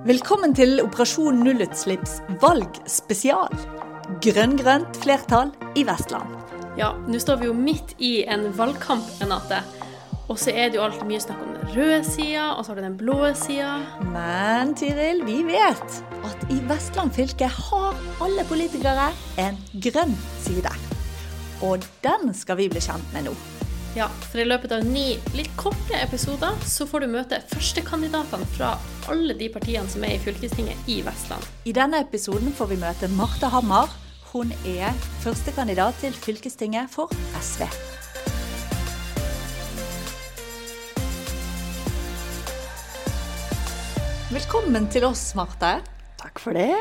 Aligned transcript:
Velkommen 0.00 0.54
til 0.56 0.78
Operasjon 0.80 1.42
nullutslipps 1.44 2.22
valgspesial. 2.40 3.52
Grønn-grønt 4.24 4.96
flertall 5.02 5.50
i 5.76 5.82
Vestland. 5.84 6.38
Ja, 6.80 6.94
nå 7.04 7.20
står 7.20 7.42
vi 7.42 7.50
jo 7.50 7.56
midt 7.56 7.92
i 8.00 8.22
en 8.24 8.46
valgkamp, 8.56 9.04
Renate. 9.20 9.58
Og 10.32 10.40
så 10.40 10.54
er 10.54 10.70
det 10.70 10.78
jo 10.78 10.86
alltid 10.86 11.04
mye 11.04 11.20
snakk 11.20 11.44
om 11.44 11.52
den 11.52 11.74
røde 11.74 12.00
sida, 12.08 12.46
og 12.54 12.64
så 12.64 12.72
har 12.72 12.80
du 12.80 12.86
den 12.86 12.96
blå 12.96 13.18
sida. 13.36 13.74
Men 14.14 14.72
Tiril, 14.72 15.20
vi 15.28 15.42
vet 15.50 16.00
at 16.30 16.48
i 16.48 16.62
Vestland 16.70 17.12
fylke 17.18 17.52
har 17.60 18.04
alle 18.24 18.48
politikere 18.48 19.10
en 19.44 19.60
grønn 19.84 20.16
side. 20.40 20.72
Og 21.60 21.84
den 22.00 22.32
skal 22.32 22.56
vi 22.62 22.72
bli 22.72 22.80
kjent 22.88 23.12
med 23.12 23.28
nå. 23.28 23.36
Ja, 23.96 24.06
for 24.30 24.38
i 24.38 24.44
løpet 24.46 24.70
av 24.70 24.84
ni 24.86 25.16
litt 25.34 25.50
korte 25.58 25.98
episoder 25.98 26.54
så 26.62 26.84
får 26.86 27.02
du 27.02 27.06
møte 27.10 27.40
førstekandidatene 27.50 28.46
fra 28.54 28.68
alle 29.10 29.34
de 29.34 29.48
partiene 29.50 29.90
som 29.90 30.04
er 30.06 30.14
i 30.14 30.20
fylkestinget 30.22 30.86
i 30.86 31.00
Vestland. 31.02 31.42
I 31.66 31.74
denne 31.74 31.98
episoden 32.04 32.54
får 32.54 32.70
vi 32.70 32.78
møte 32.78 33.10
Marte 33.18 33.50
Hammer. 33.50 33.90
Hun 34.30 34.54
er 34.62 34.94
førstekandidat 35.24 35.98
til 36.04 36.14
fylkestinget 36.14 36.86
for 36.94 37.10
SV. 37.42 37.66
Velkommen 44.30 44.86
til 44.94 45.10
oss, 45.10 45.32
Marte. 45.34 45.80
Takk 46.22 46.38
for 46.38 46.54
det. 46.54 46.76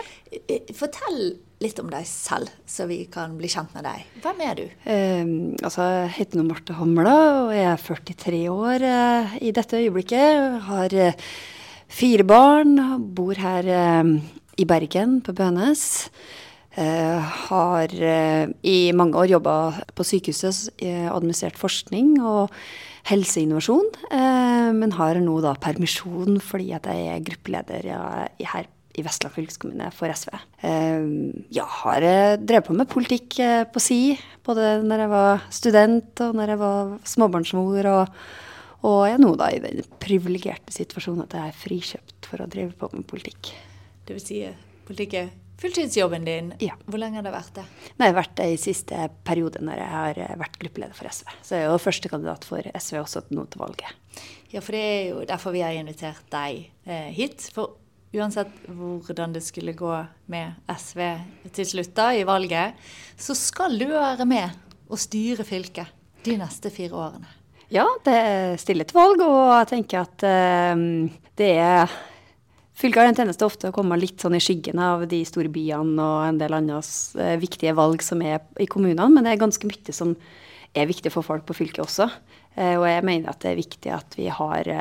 Fortell 0.77 1.39
litt 1.59 1.79
om 1.81 1.89
deg 1.91 2.07
selv, 2.07 2.51
så 2.67 2.87
vi 2.87 3.01
kan 3.11 3.35
bli 3.37 3.49
kjent 3.51 3.73
med 3.75 3.83
deg. 3.87 4.07
Hvem 4.23 4.43
er 4.45 4.59
du? 4.59 4.65
Eh, 4.87 5.31
altså, 5.59 5.85
jeg 6.05 6.11
heter 6.19 6.39
nå 6.39 6.47
Marte 6.47 6.75
Hamla 6.77 7.15
og 7.45 7.53
jeg 7.55 7.67
er 7.67 7.85
43 7.85 8.41
år 8.53 8.85
eh, 8.87 9.39
i 9.49 9.53
dette 9.55 9.79
øyeblikket. 9.81 10.59
Har 10.69 10.95
eh, 10.95 11.31
fire 11.91 12.25
barn, 12.27 12.77
bor 13.15 13.39
her 13.39 13.67
eh, 13.67 14.13
i 14.59 14.67
Bergen, 14.67 15.19
på 15.23 15.35
Bønes. 15.35 15.87
Har 16.79 17.91
i 17.91 18.75
mange 18.95 19.17
år 19.19 19.31
jobba 19.33 19.53
på 19.97 20.03
sykehuset, 20.05 20.69
administrert 21.11 21.57
forskning 21.59 22.13
og 22.23 22.53
helseinnovasjon. 23.09 23.89
men 24.77 24.93
har 24.95 25.19
nå 25.19 25.39
da 25.43 25.57
permisjon 25.59 26.37
fordi 26.39 26.69
at 26.77 26.87
jeg 26.87 27.09
er 27.09 27.25
gruppeleder 27.25 27.89
her 28.53 28.69
i 28.99 29.05
Vestland 29.05 29.35
fylkeskommune 29.35 29.89
for 29.95 30.11
SV. 30.11 30.35
Jeg 30.61 31.67
har 31.79 32.05
drevet 32.43 32.67
på 32.67 32.75
med 32.77 32.89
politikk 32.91 33.39
på 33.73 33.83
si, 33.83 34.01
både 34.45 34.77
når 34.83 35.05
jeg 35.05 35.13
var 35.13 35.43
student 35.55 36.23
og 36.25 36.37
når 36.37 36.53
jeg 36.53 36.61
var 36.61 36.93
småbarnsmor. 37.13 37.89
Og, 37.95 38.21
og 38.83 39.01
jeg 39.07 39.17
er 39.17 39.23
nå 39.23 39.33
da 39.39 39.51
i 39.55 39.61
den 39.63 39.83
privilegerte 40.03 40.75
situasjonen 40.75 41.25
at 41.25 41.37
jeg 41.39 41.51
er 41.51 41.61
frikjøpt 41.65 42.31
for 42.31 42.43
å 42.43 42.49
drive 42.51 42.75
på 42.79 42.91
med 42.93 43.07
politikk. 43.09 43.53
Det 44.05 44.17
vil 44.17 44.25
si 44.25 44.41
politikk 44.87 45.19
er 45.19 45.31
fulltidsjobben 45.59 46.25
din. 46.25 46.53
Ja. 46.63 46.75
Hvor 46.85 47.01
lenge 47.01 47.19
har 47.19 47.25
det 47.25 47.33
vært 47.33 47.57
det? 47.59 47.65
Nei, 47.97 48.07
jeg 48.07 48.13
har 48.13 48.19
vært 48.21 48.37
det 48.39 48.47
i 48.53 48.59
siste 48.61 49.09
periode 49.27 49.61
når 49.63 49.81
jeg 49.81 49.91
har 49.93 50.21
vært 50.39 50.57
gruppeleder 50.61 50.97
for 50.97 51.11
SV. 51.11 51.35
Så 51.43 51.57
jeg 51.57 51.67
er 51.67 51.73
jo 51.73 51.83
førstekandidat 51.83 52.47
for 52.47 52.71
SV 52.79 53.01
også 53.03 53.25
nå 53.35 53.45
til 53.51 53.63
valget. 53.63 54.23
Ja, 54.53 54.63
for 54.63 54.73
det 54.73 54.81
er 54.81 55.03
jo 55.11 55.25
derfor 55.29 55.53
vi 55.53 55.63
har 55.65 55.75
invitert 55.77 56.25
deg 56.33 56.69
eh, 56.89 57.11
hit. 57.15 57.49
For 57.53 57.77
uansett 58.15 58.51
hvordan 58.67 59.33
det 59.35 59.43
skulle 59.45 59.75
gå 59.77 59.93
med 60.31 60.57
SV 60.73 61.01
til 61.53 61.67
slutt 61.67 61.93
da, 61.97 62.09
i 62.17 62.25
valget, 62.27 62.77
så 63.19 63.35
skal 63.37 63.77
du 63.79 63.87
være 63.91 64.25
med 64.29 64.55
og 64.89 65.01
styre 65.01 65.45
fylket 65.45 65.91
de 66.25 66.37
neste 66.39 66.71
fire 66.73 66.97
årene. 66.97 67.29
Ja, 67.69 67.85
det 68.05 68.13
er 68.17 68.55
stille 68.57 68.85
til 68.89 68.97
valg, 68.97 69.21
og 69.21 69.51
jeg 69.59 69.67
tenker 69.75 70.07
at 70.07 70.25
uh, 70.25 70.85
det 71.39 71.51
er 71.57 71.99
Fylket 72.79 73.01
har 73.01 73.09
en 73.09 73.17
tjeneste 73.17 73.43
ofte 73.43 73.67
å 73.67 73.73
komme 73.75 73.97
litt 73.99 74.23
sånn 74.23 74.37
i 74.37 74.39
skyggen 74.39 74.79
av 74.79 75.01
de 75.11 75.17
store 75.27 75.49
byene 75.51 75.99
og 75.99 76.21
en 76.23 76.37
del 76.39 76.53
andre 76.55 76.77
uh, 76.79 77.33
viktige 77.41 77.73
valg 77.75 77.99
som 78.05 78.23
er 78.23 78.39
i 78.55 78.69
kommunene, 78.71 79.09
men 79.11 79.27
det 79.27 79.33
er 79.33 79.41
ganske 79.41 79.67
mye 79.67 79.95
som 79.95 80.13
er 80.71 80.87
viktig 80.87 81.11
for 81.11 81.27
folk 81.27 81.43
på 81.43 81.57
fylket 81.57 81.83
også. 81.83 82.07
Uh, 82.55 82.79
og 82.79 82.85
jeg 82.87 83.03
mener 83.03 83.33
at 83.33 83.43
det 83.43 83.51
er 83.51 83.59
viktig 83.59 83.91
at 83.91 84.15
vi 84.15 84.29
har 84.31 84.71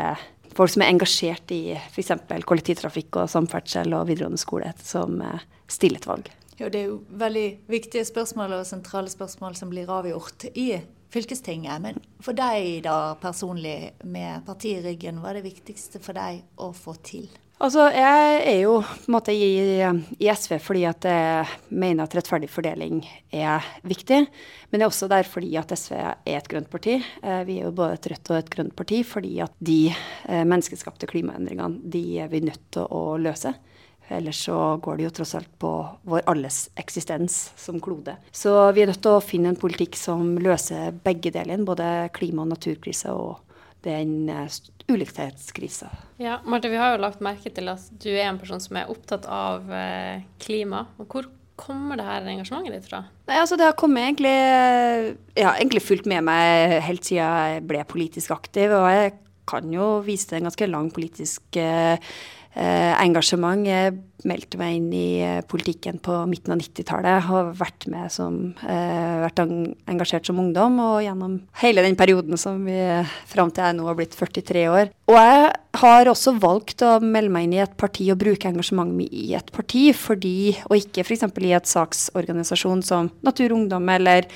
folk 0.56 0.72
som 0.72 0.84
er 0.84 0.92
engasjert 0.92 1.52
i 1.54 1.62
f.eks. 1.76 2.12
kollektivtrafikk 2.48 3.22
og 3.22 3.30
samferdsel 3.32 3.96
og 3.96 4.08
videregående 4.10 4.40
skole, 4.40 4.72
som 4.82 5.20
stiller 5.68 6.00
et 6.00 6.08
valg. 6.08 6.30
Ja, 6.58 6.68
Det 6.68 6.80
er 6.80 6.86
jo 6.90 7.00
veldig 7.08 7.48
viktige 7.70 8.04
spørsmål 8.04 8.56
og 8.56 8.66
sentrale 8.66 9.10
spørsmål 9.10 9.54
som 9.54 9.70
blir 9.70 9.90
avgjort 9.90 10.48
i 10.54 10.80
fylkestinget. 11.12 11.80
Men 11.82 12.00
for 12.20 12.36
deg 12.36 12.82
da 12.86 13.14
personlig, 13.20 13.92
med 14.04 14.44
partiet 14.46 14.82
i 14.82 14.88
ryggen, 14.90 15.20
hva 15.22 15.30
er 15.30 15.40
det 15.40 15.48
viktigste 15.52 16.02
for 16.02 16.18
deg 16.18 16.42
å 16.58 16.72
få 16.74 16.96
til? 17.06 17.28
Altså, 17.58 17.88
Jeg 17.90 18.42
er 18.46 18.60
jo 18.62 18.76
på 18.86 19.08
en 19.08 19.14
måte 19.16 19.32
i, 19.34 19.82
i, 19.82 20.26
SV 20.30 20.60
fordi 20.62 20.84
at 20.86 21.06
jeg 21.10 21.46
mener 21.74 22.06
at 22.06 22.14
rettferdig 22.14 22.46
fordeling 22.52 23.00
er 23.34 23.64
viktig. 23.82 24.20
Men 24.70 24.78
det 24.78 24.86
er 24.86 24.92
også 24.92 25.08
der 25.10 25.26
fordi 25.26 25.56
at 25.58 25.74
SV 25.74 25.96
er 25.98 26.36
et 26.36 26.46
grønt 26.50 26.70
parti. 26.70 27.00
Eh, 27.02 27.40
vi 27.48 27.58
er 27.58 27.66
jo 27.66 27.74
både 27.74 27.96
et 27.98 28.06
rødt 28.12 28.30
og 28.30 28.38
et 28.38 28.52
grønt 28.54 28.76
parti 28.78 29.00
fordi 29.02 29.40
at 29.42 29.56
de 29.58 29.88
eh, 29.90 30.44
menneskeskapte 30.44 31.10
klimaendringene 31.10 31.82
de 31.82 32.04
er 32.22 32.30
vi 32.30 32.44
nødt 32.46 32.62
til 32.78 32.86
å 32.86 33.18
løse. 33.18 33.56
Ellers 34.08 34.38
så 34.46 34.78
går 34.78 34.96
det 34.96 35.08
jo 35.08 35.14
tross 35.18 35.34
alt 35.36 35.50
på 35.58 35.72
vår 36.08 36.22
alles 36.30 36.68
eksistens 36.78 37.50
som 37.58 37.82
klode. 37.82 38.14
Så 38.30 38.54
vi 38.72 38.86
er 38.86 38.92
nødt 38.92 39.02
til 39.02 39.18
å 39.18 39.24
finne 39.24 39.50
en 39.50 39.58
politikk 39.58 39.98
som 39.98 40.36
løser 40.38 40.94
begge 41.04 41.34
delene, 41.34 41.66
både 41.66 42.06
klima- 42.14 42.46
og 42.46 42.54
naturkrise 42.54 43.12
og 43.12 43.42
den 43.86 44.28
ulikhetskrisa. 44.88 45.90
Ja, 46.18 46.40
Marte, 46.44 46.70
vi 46.72 46.78
har 46.80 46.94
jo 46.94 47.02
lagt 47.02 47.22
merke 47.24 47.52
til 47.54 47.68
at 47.70 47.84
du 48.02 48.10
er 48.10 48.28
en 48.28 48.40
person 48.40 48.62
som 48.62 48.78
er 48.80 48.90
opptatt 48.90 49.28
av 49.30 49.68
eh, 49.72 50.24
klima. 50.42 50.86
Og 50.98 51.12
hvor 51.12 51.28
kommer 51.58 51.98
det 51.98 52.06
her 52.06 52.26
engasjementet 52.30 52.78
ditt 52.78 52.88
fra? 52.88 53.02
Nei, 53.28 53.38
altså 53.42 53.58
Det 53.58 53.66
har 53.66 53.78
kommet 53.78 54.06
egentlig 54.06 54.34
Ja, 55.38 55.52
egentlig 55.56 55.82
fulgt 55.84 56.06
med 56.10 56.24
meg 56.28 56.78
helt 56.86 57.06
siden 57.08 57.26
jeg 57.26 57.64
ble 57.68 57.84
politisk 57.88 58.34
aktiv. 58.36 58.72
Og 58.72 58.88
jeg 58.94 59.14
kan 59.48 59.70
jo 59.72 59.98
vise 60.04 60.28
til 60.28 60.40
en 60.40 60.48
ganske 60.50 60.68
lang 60.70 60.90
politisk 60.94 61.58
eh, 61.60 61.94
eh, 61.96 62.18
engasjement. 62.58 63.66
Jeg 63.66 63.96
meldte 64.26 64.58
meg 64.58 64.78
inn 64.78 64.88
i 64.94 65.20
eh, 65.22 65.40
politikken 65.46 66.00
på 66.02 66.14
midten 66.30 66.54
av 66.54 66.60
90-tallet. 66.60 67.26
Har 67.28 67.52
vært 67.58 67.86
som, 68.10 68.38
eh, 68.66 69.18
vært 69.22 69.42
engasjert 69.44 70.26
som 70.26 70.40
ungdom 70.42 70.78
og 70.82 71.02
gjennom 71.04 71.38
hele 71.62 71.84
den 71.86 71.96
perioden 71.98 72.38
som 72.40 72.64
vi 72.66 72.78
fram 73.30 73.52
til 73.52 73.64
jeg 73.64 73.78
nå 73.78 73.86
har 73.86 73.98
blitt 73.98 74.16
43 74.16 74.66
år. 74.72 74.92
Og 75.08 75.18
jeg 75.18 75.52
har 75.78 76.10
også 76.10 76.34
valgt 76.40 76.82
å 76.82 76.98
melde 77.00 77.32
meg 77.32 77.46
inn 77.46 77.58
i 77.58 77.62
et 77.62 77.76
parti 77.78 78.08
og 78.10 78.18
bruke 78.20 78.50
engasjementet 78.50 78.98
mitt 78.98 79.14
i 79.14 79.34
et 79.38 79.52
parti, 79.54 79.88
fordi, 79.94 80.56
og 80.68 80.80
ikke 80.80 81.04
f.eks. 81.06 81.28
i 81.38 81.54
et 81.54 81.70
saksorganisasjon 81.70 82.82
som 82.82 83.12
Natur 83.22 83.54
Ungdom 83.54 83.88
eller, 83.94 84.26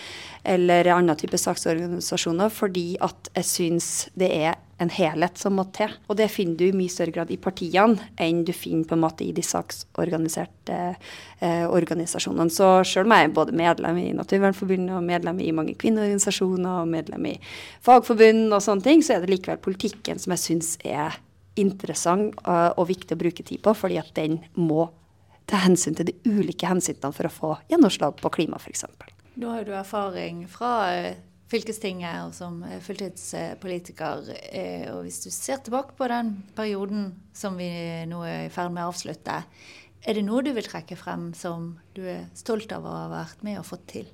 eller 0.45 0.89
annen 0.91 1.17
type 1.19 1.39
saksorganisasjoner, 1.39 2.51
fordi 2.53 2.97
at 3.03 3.31
jeg 3.37 3.49
syns 3.49 3.89
det 4.19 4.31
er 4.43 4.59
en 4.83 4.91
helhet 4.91 5.39
som 5.39 5.55
må 5.55 5.65
til. 5.75 5.93
Og 6.11 6.19
det 6.19 6.29
finner 6.33 6.59
du 6.59 6.65
i 6.67 6.75
mye 6.77 6.91
større 6.91 7.15
grad 7.15 7.31
i 7.31 7.39
partiene 7.41 8.11
enn 8.21 8.43
du 8.47 8.53
finner 8.57 8.89
på 8.89 8.97
en 8.97 9.05
måte 9.05 9.25
i 9.25 9.33
de 9.35 9.45
saksorganiserte 9.47 10.79
eh, 10.91 11.67
organisasjonene. 11.69 12.51
Så 12.51 12.71
selv 12.89 13.07
om 13.07 13.15
jeg 13.17 13.29
er 13.29 13.37
både 13.37 13.57
medlem 13.57 14.01
i 14.03 14.09
Naturvernforbundet 14.19 14.97
og 14.99 15.07
medlem 15.07 15.43
i 15.45 15.53
mange 15.55 15.77
kvinneorganisasjoner 15.79 16.83
og 16.83 16.91
medlem 16.91 17.31
i 17.31 17.37
fagforbund 17.85 18.49
og 18.51 18.65
sånne 18.65 18.87
ting, 18.89 19.05
så 19.05 19.17
er 19.17 19.23
det 19.23 19.35
likevel 19.37 19.63
politikken 19.63 20.21
som 20.23 20.35
jeg 20.35 20.47
syns 20.49 20.75
er 20.83 21.21
interessant 21.61 22.39
uh, 22.49 22.73
og 22.81 22.89
viktig 22.89 23.15
å 23.15 23.21
bruke 23.21 23.45
tid 23.45 23.61
på, 23.63 23.75
fordi 23.77 23.99
at 24.01 24.15
den 24.17 24.41
må 24.57 24.87
ta 25.51 25.61
hensyn 25.67 25.97
til 25.99 26.09
de 26.09 26.15
ulike 26.25 26.69
hensynene 26.71 27.13
for 27.13 27.29
å 27.29 27.33
få 27.33 27.57
gjennomslag 27.69 28.17
på 28.23 28.33
klima, 28.33 28.61
f.eks. 28.63 28.87
Nå 29.34 29.48
har 29.48 29.65
du 29.65 29.72
erfaring 29.72 30.44
fra 30.50 30.72
eh, 30.93 31.20
fylkestinget 31.53 32.26
og 32.26 32.34
som 32.37 32.60
fulltidspolitiker. 32.84 34.28
Eh, 34.53 34.88
og 34.93 35.06
hvis 35.06 35.22
du 35.25 35.31
ser 35.32 35.62
tilbake 35.65 35.97
på 35.97 36.09
den 36.12 36.34
perioden 36.56 37.10
som 37.37 37.56
vi 37.60 37.70
nå 38.09 38.22
er 38.28 38.47
i 38.47 38.53
ferd 38.53 38.72
med 38.75 38.84
å 38.84 38.93
avslutte, 38.93 39.43
er 40.02 40.19
det 40.19 40.25
noe 40.26 40.43
du 40.43 40.50
vil 40.56 40.66
trekke 40.66 40.96
frem 40.99 41.31
som 41.37 41.76
du 41.94 42.02
er 42.08 42.25
stolt 42.34 42.72
av 42.75 42.87
å 42.87 42.94
ha 42.96 43.06
vært 43.12 43.44
med 43.46 43.60
og 43.60 43.69
fått 43.69 43.84
til? 43.94 44.08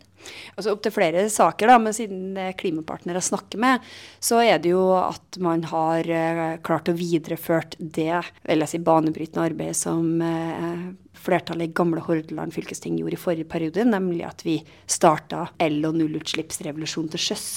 Altså 0.58 0.74
Opptil 0.74 0.92
flere 0.92 1.22
saker, 1.30 1.70
da, 1.70 1.76
men 1.80 1.94
siden 1.96 2.32
det 2.36 2.46
er 2.50 2.56
klimapartnere 2.58 3.20
jeg 3.22 3.28
snakker 3.30 3.62
med, 3.62 3.84
så 4.20 4.40
er 4.42 4.58
det 4.60 4.72
jo 4.74 4.82
at 4.98 5.38
man 5.42 5.62
har 5.70 6.10
uh, 6.10 6.58
klart 6.66 6.90
å 6.90 6.96
videreført 6.98 7.76
det 7.78 8.10
vil 8.42 8.64
jeg 8.64 8.72
si, 8.72 8.82
banebrytende 8.84 9.46
arbeidet 9.48 9.78
som 9.78 10.18
uh, 10.20 10.90
flertallet 11.18 11.70
i 11.70 11.76
gamle 11.78 12.02
Hordaland 12.04 12.54
fylkesting 12.54 12.98
gjorde 12.98 13.16
i 13.16 13.22
forrige 13.22 13.50
periode, 13.50 13.86
nemlig 13.86 14.26
at 14.28 14.44
vi 14.46 14.58
starta 14.90 15.48
el- 15.62 15.86
og 15.88 15.96
nullutslippsrevolusjon 16.02 17.12
til 17.14 17.24
sjøs. 17.30 17.48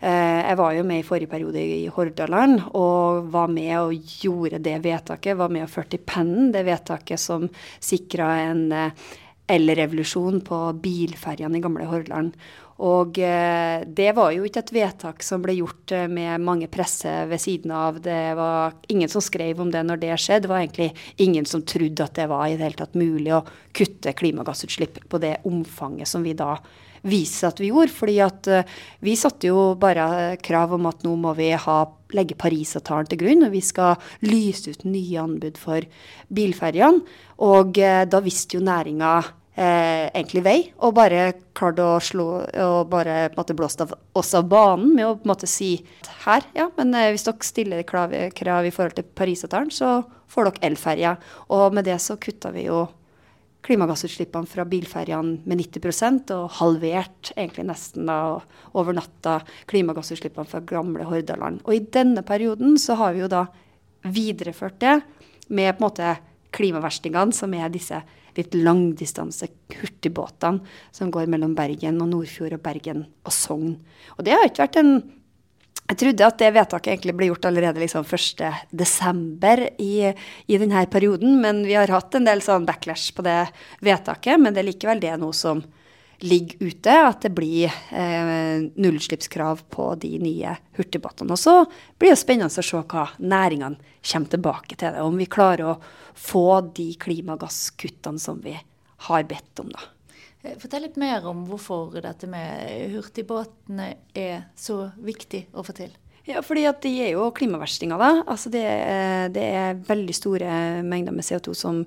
Eh, 0.00 0.40
jeg 0.48 0.56
var 0.56 0.72
jo 0.72 0.84
med 0.88 1.02
i 1.02 1.04
forrige 1.04 1.28
periode 1.28 1.60
i 1.60 1.88
Hordaland 1.92 2.62
og 2.72 3.26
var 3.34 3.50
med 3.52 3.74
og 3.76 4.14
gjorde 4.22 4.62
det 4.64 4.78
vedtaket. 4.86 5.36
Var 5.36 5.52
med 5.52 5.66
og 5.66 5.74
førte 5.74 5.98
i 5.98 6.04
pennen 6.04 6.48
det 6.54 6.64
vedtaket 6.68 7.20
som 7.20 7.44
sikra 7.84 8.30
en 8.46 8.64
eh, 8.72 9.12
elrevolusjon 9.50 10.40
på 10.46 10.62
bilferjene 10.80 11.60
i 11.60 11.62
gamle 11.66 11.90
Hordaland. 11.90 12.32
Og 12.80 13.20
eh, 13.20 13.84
det 13.84 14.10
var 14.16 14.32
jo 14.32 14.48
ikke 14.48 14.64
et 14.64 14.72
vedtak 14.72 15.24
som 15.26 15.44
ble 15.44 15.58
gjort 15.58 15.92
med 16.08 16.40
mange 16.40 16.70
presse 16.72 17.12
ved 17.28 17.44
siden 17.44 17.76
av. 17.76 18.00
Det 18.00 18.32
var 18.40 18.78
ingen 18.88 19.12
som 19.12 19.20
skrev 19.20 19.60
om 19.60 19.68
det 19.74 19.84
når 19.84 20.00
det 20.00 20.14
skjedde. 20.16 20.46
Det 20.46 20.54
var 20.54 20.64
egentlig 20.64 20.94
ingen 21.20 21.44
som 21.44 21.60
trodde 21.60 22.08
at 22.08 22.16
det 22.16 22.30
var 22.32 22.48
i 22.48 22.56
det 22.56 22.70
hele 22.70 22.80
tatt 22.80 22.96
mulig 22.96 23.36
å 23.36 23.44
kutte 23.76 24.16
klimagassutslipp 24.16 25.04
på 25.12 25.20
det 25.20 25.42
omfanget 25.44 26.08
som 26.08 26.24
vi 26.24 26.32
da 26.32 26.54
viste 27.06 27.48
at 27.48 27.62
vi 27.62 27.70
gjorde. 27.70 27.94
fordi 27.94 28.18
at 28.24 28.50
uh, 28.50 28.76
vi 29.00 29.16
satte 29.16 29.50
jo 29.50 29.74
bare 29.80 30.36
krav 30.42 30.74
om 30.76 30.86
at 30.90 31.02
nå 31.06 31.16
må 31.16 31.34
vi 31.38 31.50
ha, 31.52 31.80
legge 32.12 32.38
Parisavtalen 32.38 33.08
til 33.10 33.22
grunn, 33.22 33.46
og 33.46 33.52
vi 33.54 33.60
skal 33.64 34.00
lyse 34.26 34.70
ut 34.70 34.84
nye 34.84 35.20
anbud 35.22 35.60
for 35.60 35.86
bilferjene. 36.28 37.04
Og 37.40 37.78
uh, 37.78 38.04
da 38.10 38.24
visste 38.24 38.58
jo 38.58 38.64
næringa 38.64 39.20
eh, 39.60 40.06
egentlig 40.14 40.42
vei, 40.44 40.58
og 40.84 40.94
bare 40.98 41.24
klarte 41.56 41.84
å 41.84 41.98
slå 42.02 42.28
og 42.64 42.90
bare 42.92 43.30
måtte 43.36 43.54
en 43.54 43.60
blåste 43.60 43.86
av 43.86 43.94
oss 44.18 44.32
av 44.38 44.48
banen 44.50 44.94
med 44.96 45.06
å 45.06 45.16
på 45.20 45.50
si 45.50 45.72
her, 46.24 46.46
ja, 46.56 46.68
men 46.78 46.94
eh, 46.94 47.10
hvis 47.14 47.26
dere 47.26 47.46
stiller 47.46 47.84
krav, 47.88 48.14
krav 48.36 48.68
i 48.68 48.72
forhold 48.74 48.98
til 48.98 49.08
Parisavtalen, 49.16 49.72
så 49.74 50.00
får 50.30 50.50
dere 50.50 50.70
elferje. 50.70 51.14
Og 51.56 51.74
med 51.74 51.88
det 51.88 51.98
så 52.02 52.18
kutta 52.20 52.52
vi 52.54 52.68
jo 52.68 52.84
klimagassutslippene 53.66 54.48
fra 54.48 54.64
bilferjene 54.68 55.40
med 55.48 55.60
90 55.60 56.32
og 56.36 56.54
halvert 56.60 57.32
egentlig 57.36 57.66
nesten 57.68 58.08
da 58.08 58.38
over 58.72 58.96
natta 58.96 59.40
klimagassutslippene 59.70 60.48
fra 60.48 60.62
gamle 60.64 61.04
Hordaland. 61.08 61.60
Og 61.66 61.76
i 61.76 61.84
denne 61.92 62.24
perioden 62.26 62.78
så 62.80 62.96
har 63.00 63.14
vi 63.16 63.24
jo 63.24 63.30
da 63.30 63.44
videreført 64.08 64.80
det 64.80 65.00
med 65.50 65.76
på 65.76 65.82
en 65.82 65.86
måte 65.88 66.16
klimaverstingene, 66.56 67.34
som 67.36 67.52
er 67.54 67.70
disse 67.72 68.00
litt 68.36 68.54
langdistanse 68.54 69.48
hurtigbåtene 69.74 70.62
som 70.94 71.10
går 71.12 71.28
mellom 71.30 71.54
Bergen 71.58 72.00
og 72.02 72.12
Nordfjord 72.12 72.56
og 72.56 72.62
Bergen 72.64 73.04
og 73.26 73.34
Sogn. 73.34 73.74
Og 74.16 74.26
det 74.26 74.36
har 74.36 74.46
ikke 74.48 74.66
vært 74.66 74.80
en 74.80 74.94
jeg 75.90 75.98
trodde 75.98 76.26
at 76.26 76.38
det 76.38 76.52
vedtaket 76.54 76.92
egentlig 76.92 77.16
ble 77.18 77.28
gjort 77.32 77.48
allerede 77.48 77.82
liksom 77.82 78.04
1.12. 78.06 79.66
I, 79.82 79.94
i 80.46 80.58
denne 80.60 80.84
perioden, 80.86 81.40
men 81.42 81.64
vi 81.66 81.74
har 81.74 81.90
hatt 81.90 82.14
en 82.14 82.28
del 82.28 82.42
sånn 82.44 82.66
backlash 82.68 83.10
på 83.16 83.24
det 83.26 83.40
vedtaket. 83.82 84.38
Men 84.38 84.54
det 84.54 84.62
er 84.62 84.68
likevel 84.70 85.02
det 85.02 85.16
noe 85.18 85.34
som 85.34 85.64
ligger 86.22 86.68
ute, 86.68 86.94
at 86.94 87.24
det 87.24 87.32
blir 87.34 87.66
eh, 87.66 88.62
nullutslippskrav 88.76 89.64
på 89.72 89.88
de 89.98 90.12
nye 90.22 90.54
hurtigbåtene. 90.78 91.34
Og 91.34 91.40
så 91.40 91.56
blir 91.98 92.12
det 92.12 92.20
spennende 92.20 92.52
å 92.52 92.68
se 92.70 92.82
hva 92.84 93.06
næringene 93.18 93.96
kommer 94.12 94.34
tilbake 94.36 94.76
til 94.76 94.94
det. 94.94 95.02
Om 95.02 95.18
vi 95.18 95.30
klarer 95.32 95.72
å 95.72 95.78
få 96.14 96.60
de 96.76 96.92
klimagasskuttene 97.00 98.20
som 98.20 98.38
vi 98.44 98.54
har 99.08 99.26
bedt 99.26 99.64
om, 99.64 99.72
da. 99.74 99.88
Eh, 100.42 100.56
fortell 100.60 100.86
litt 100.86 101.00
mer 101.00 101.26
om 101.28 101.44
hvorfor 101.48 101.98
dette 102.00 102.28
med 102.30 102.94
hurtigbåtene 102.94 103.92
er 104.16 104.46
så 104.56 104.86
viktig 105.04 105.46
å 105.52 105.64
få 105.66 105.76
til. 105.76 105.92
Ja, 106.28 106.42
fordi 106.44 106.66
at 106.68 106.82
de 106.84 106.92
er 107.02 107.14
jo 107.14 107.30
klimaverstinger, 107.34 107.98
da. 107.98 108.22
Altså 108.28 108.52
det, 108.52 108.64
det, 109.34 109.44
er 109.56 109.78
veldig 109.88 110.14
store 110.14 110.50
mengder 110.86 111.16
med 111.16 111.26
CO2 111.26 111.54
som 111.56 111.80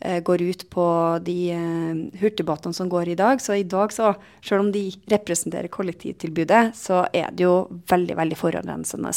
eh, 0.00 0.18
går 0.26 0.42
ut 0.42 0.64
på 0.70 0.86
de 1.24 1.36
eh, 1.54 2.00
hurtigbåtene 2.20 2.76
som 2.76 2.90
går 2.92 3.14
i 3.14 3.18
dag. 3.18 3.42
Så 3.42 3.56
i 3.56 3.66
dag, 3.66 3.94
så, 3.94 4.12
selv 4.44 4.66
om 4.66 4.72
de 4.74 4.88
representerer 5.10 5.70
kollektivtilbudet, 5.72 6.74
så 6.76 7.06
er 7.14 7.30
det 7.32 7.46
jo 7.46 7.54
veldig, 7.90 8.18
veldig 8.18 8.38
forurensende. 8.42 9.14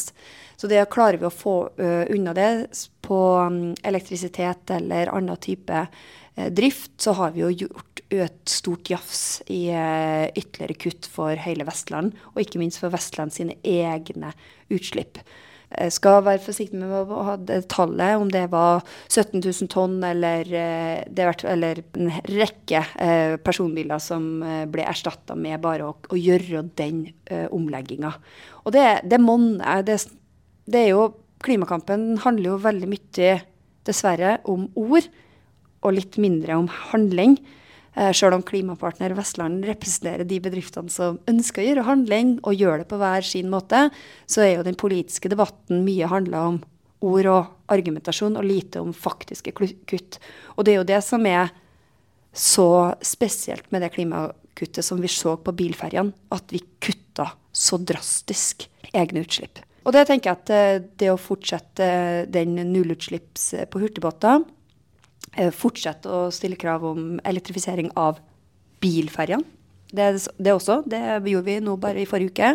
Så 0.60 0.70
det 0.70 0.86
klarer 0.94 1.20
vi 1.20 1.28
å 1.28 1.34
få 1.34 1.58
unna 1.80 2.34
det 2.36 2.50
på 3.10 3.20
um, 3.42 3.60
elektrisitet 3.86 4.72
eller 4.76 5.12
annen 5.14 5.42
type 5.42 5.84
uh, 5.86 6.48
drift, 6.54 6.96
så 7.02 7.16
har 7.18 7.36
vi 7.36 7.44
jo 7.44 7.52
gjort 7.66 8.04
et 8.10 8.50
stort 8.50 8.90
jafs 8.90 9.42
i 9.50 9.68
uh, 9.74 10.30
ytterligere 10.30 10.78
kutt 10.86 11.10
for 11.10 11.38
hele 11.42 11.68
Vestland, 11.68 12.16
og 12.34 12.42
ikke 12.44 12.62
minst 12.62 12.82
for 12.82 12.94
Vestland 12.94 13.36
sine 13.36 13.58
egne 13.66 14.34
utslipp. 14.74 15.22
Jeg 15.70 15.94
skal 15.94 16.24
være 16.26 16.42
forsiktig 16.42 16.80
med 16.82 17.12
å 17.14 17.24
ha 17.28 17.36
det 17.38 17.60
tallet, 17.70 18.18
om 18.18 18.30
det 18.34 18.48
var 18.50 18.82
17 19.06 19.38
000 19.38 19.70
tonn 19.70 20.00
eller, 20.02 20.50
vært, 21.14 21.44
eller 21.46 21.84
en 21.94 22.10
rekke 22.26 22.82
personbiler 23.46 24.02
som 24.02 24.42
ble 24.74 24.88
erstatta 24.90 25.38
med 25.38 25.62
bare 25.62 25.92
å, 25.92 25.94
å 25.94 26.18
gjøre 26.18 26.64
den 26.82 27.04
omlegginga. 27.54 28.16
Og 28.66 28.74
det, 28.74 28.88
det 29.14 29.22
monner. 29.22 29.86
Det, 29.86 30.00
det 30.74 30.88
er 30.88 30.90
jo 30.96 31.06
Klimakampen 31.46 32.18
handler 32.26 32.54
jo 32.54 32.60
veldig 32.64 32.90
mye, 32.92 33.38
dessverre, 33.88 34.38
om 34.50 34.68
ord, 34.78 35.08
og 35.80 35.96
litt 35.96 36.18
mindre 36.20 36.58
om 36.60 36.68
handling. 36.92 37.38
Eh, 37.96 38.12
Sjøl 38.16 38.36
om 38.36 38.44
Klimapartner 38.46 39.16
Vestland 39.18 39.64
representerer 39.68 40.28
de 40.28 40.42
bedriftene 40.44 40.92
som 40.92 41.22
ønsker 41.32 41.64
å 41.64 41.68
gjøre 41.70 41.86
handling, 41.88 42.34
og 42.44 42.60
gjør 42.60 42.84
det 42.84 42.90
på 42.92 43.00
hver 43.00 43.26
sin 43.26 43.50
måte, 43.52 43.88
så 44.28 44.44
er 44.44 44.58
jo 44.58 44.68
den 44.68 44.78
politiske 44.80 45.32
debatten 45.32 45.86
mye 45.88 46.10
handla 46.12 46.44
om 46.52 46.60
ord 47.08 47.32
og 47.32 47.72
argumentasjon, 47.72 48.36
og 48.36 48.48
lite 48.48 48.84
om 48.84 48.92
faktiske 48.96 49.56
kutt. 49.56 50.20
Og 50.58 50.68
det 50.68 50.74
er 50.74 50.82
jo 50.82 50.90
det 50.92 51.00
som 51.06 51.26
er 51.30 51.54
så 52.36 52.96
spesielt 53.02 53.72
med 53.72 53.82
det 53.84 53.94
klimakuttet 53.96 54.86
som 54.86 55.00
vi 55.02 55.10
så 55.12 55.38
på 55.40 55.56
bilferjene, 55.56 56.12
at 56.36 56.52
vi 56.52 56.62
kutta 56.84 57.32
så 57.56 57.80
drastisk 57.80 58.68
egne 58.92 59.24
utslipp. 59.24 59.64
Og 59.90 59.96
det 59.96 60.06
tenker 60.06 60.30
jeg 60.30 60.38
at 60.38 60.54
eh, 60.54 60.86
det 61.02 61.10
å 61.10 61.18
fortsette 61.18 61.90
den 62.30 62.54
nullutslipps 62.70 63.52
på 63.74 63.82
hurtigbåter 63.82 64.44
Eh, 65.38 65.52
fortsette 65.54 66.10
å 66.10 66.30
stille 66.34 66.58
krav 66.60 66.86
om 66.90 67.20
elektrifisering 67.28 67.92
av 68.00 68.20
bilferjene. 68.82 69.46
Det, 69.90 70.10
det 70.38 70.54
også. 70.54 70.82
Det 70.90 71.02
gjorde 71.32 71.48
vi 71.48 71.58
nå 71.66 71.76
bare 71.82 72.02
i 72.02 72.08
forrige 72.10 72.34
uke, 72.34 72.50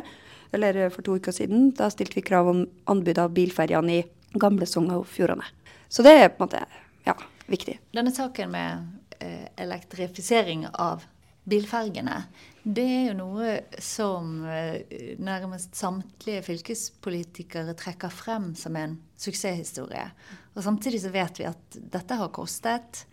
eller 0.54 0.80
for 0.94 1.06
to 1.06 1.16
uker 1.18 1.34
siden. 1.34 1.70
Da 1.76 1.90
stilte 1.90 2.18
vi 2.18 2.26
krav 2.26 2.50
om 2.50 2.64
anbud 2.90 3.18
av 3.22 3.32
bilferjene 3.34 3.98
i 3.98 4.02
gamle 4.38 4.66
Sogn 4.70 4.92
og 4.94 5.06
Fjordane. 5.10 5.46
Så 5.88 6.02
det 6.06 6.14
er 6.18 6.30
på 6.32 6.42
en 6.42 6.48
måte 6.48 6.62
ja, 7.06 7.14
viktig. 7.50 7.78
Denne 7.94 8.14
saken 8.14 8.54
med 8.54 9.18
eh, 9.20 9.50
elektrifisering 9.62 10.66
av 10.72 11.04
bilfergene, 11.48 12.22
det 12.64 12.84
er 12.88 13.02
jo 13.10 13.16
noe 13.18 13.48
som 13.82 14.38
eh, 14.48 15.16
nærmest 15.20 15.76
samtlige 15.76 16.44
fylkespolitikere 16.46 17.74
trekker 17.76 18.12
frem 18.12 18.54
som 18.56 18.76
en 18.80 18.96
suksesshistorie. 19.20 20.06
Og 20.54 20.64
Samtidig 20.64 21.02
så 21.04 21.12
vet 21.12 21.42
vi 21.42 21.48
at 21.50 21.76
dette 21.76 22.16
har 22.16 22.32
kostet. 22.32 23.04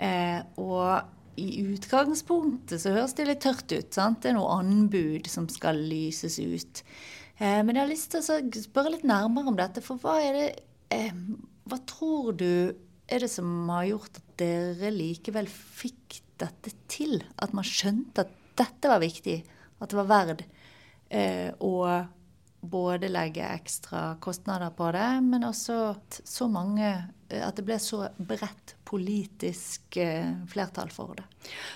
Eh, 0.00 0.40
og 0.56 1.12
i 1.36 1.60
utgangspunktet 1.60 2.80
så 2.80 2.94
høres 2.94 3.14
det 3.18 3.28
litt 3.28 3.44
tørt 3.44 3.68
ut. 3.68 3.92
sant? 3.92 4.22
Det 4.24 4.32
er 4.32 4.38
noe 4.38 4.56
anbud 4.62 5.28
som 5.28 5.48
skal 5.52 5.80
lyses 5.90 6.38
ut. 6.40 6.82
Eh, 7.36 7.60
men 7.60 7.74
jeg 7.74 7.82
har 7.82 7.92
lyst 7.92 8.14
til 8.14 8.24
å 8.24 8.64
spørre 8.64 8.94
litt 8.96 9.04
nærmere 9.08 9.52
om 9.52 9.58
dette. 9.58 9.84
For 9.84 10.00
hva 10.00 10.16
er 10.24 10.40
det 10.40 10.48
eh, 10.94 11.12
Hva 11.66 11.80
tror 11.84 12.36
du 12.38 12.72
er 13.06 13.22
det 13.22 13.30
som 13.30 13.68
har 13.70 13.90
gjort 13.90 14.20
at 14.22 14.32
dere 14.40 14.90
likevel 14.94 15.48
fikk 15.50 16.22
dette 16.40 16.72
til? 16.90 17.20
At 17.42 17.54
man 17.56 17.66
skjønte 17.66 18.26
at 18.26 18.34
dette 18.58 18.90
var 18.90 19.02
viktig? 19.02 19.40
At 19.80 19.92
det 19.92 19.98
var 19.98 20.10
verd 20.10 20.44
eh, 21.10 21.50
å 21.60 21.74
både 22.66 23.10
legge 23.12 23.46
ekstra 23.46 24.16
kostnader 24.22 24.72
på 24.74 24.88
det, 24.96 25.10
men 25.22 25.46
også 25.46 25.78
så 26.24 26.48
mange 26.50 26.90
At 27.30 27.56
det 27.58 27.64
ble 27.66 27.78
så 27.82 28.06
bredt 28.18 28.76
politisk 28.86 29.98
eh, 29.98 30.30
flertall 30.50 30.90
for 30.94 31.16
det. 31.18 31.26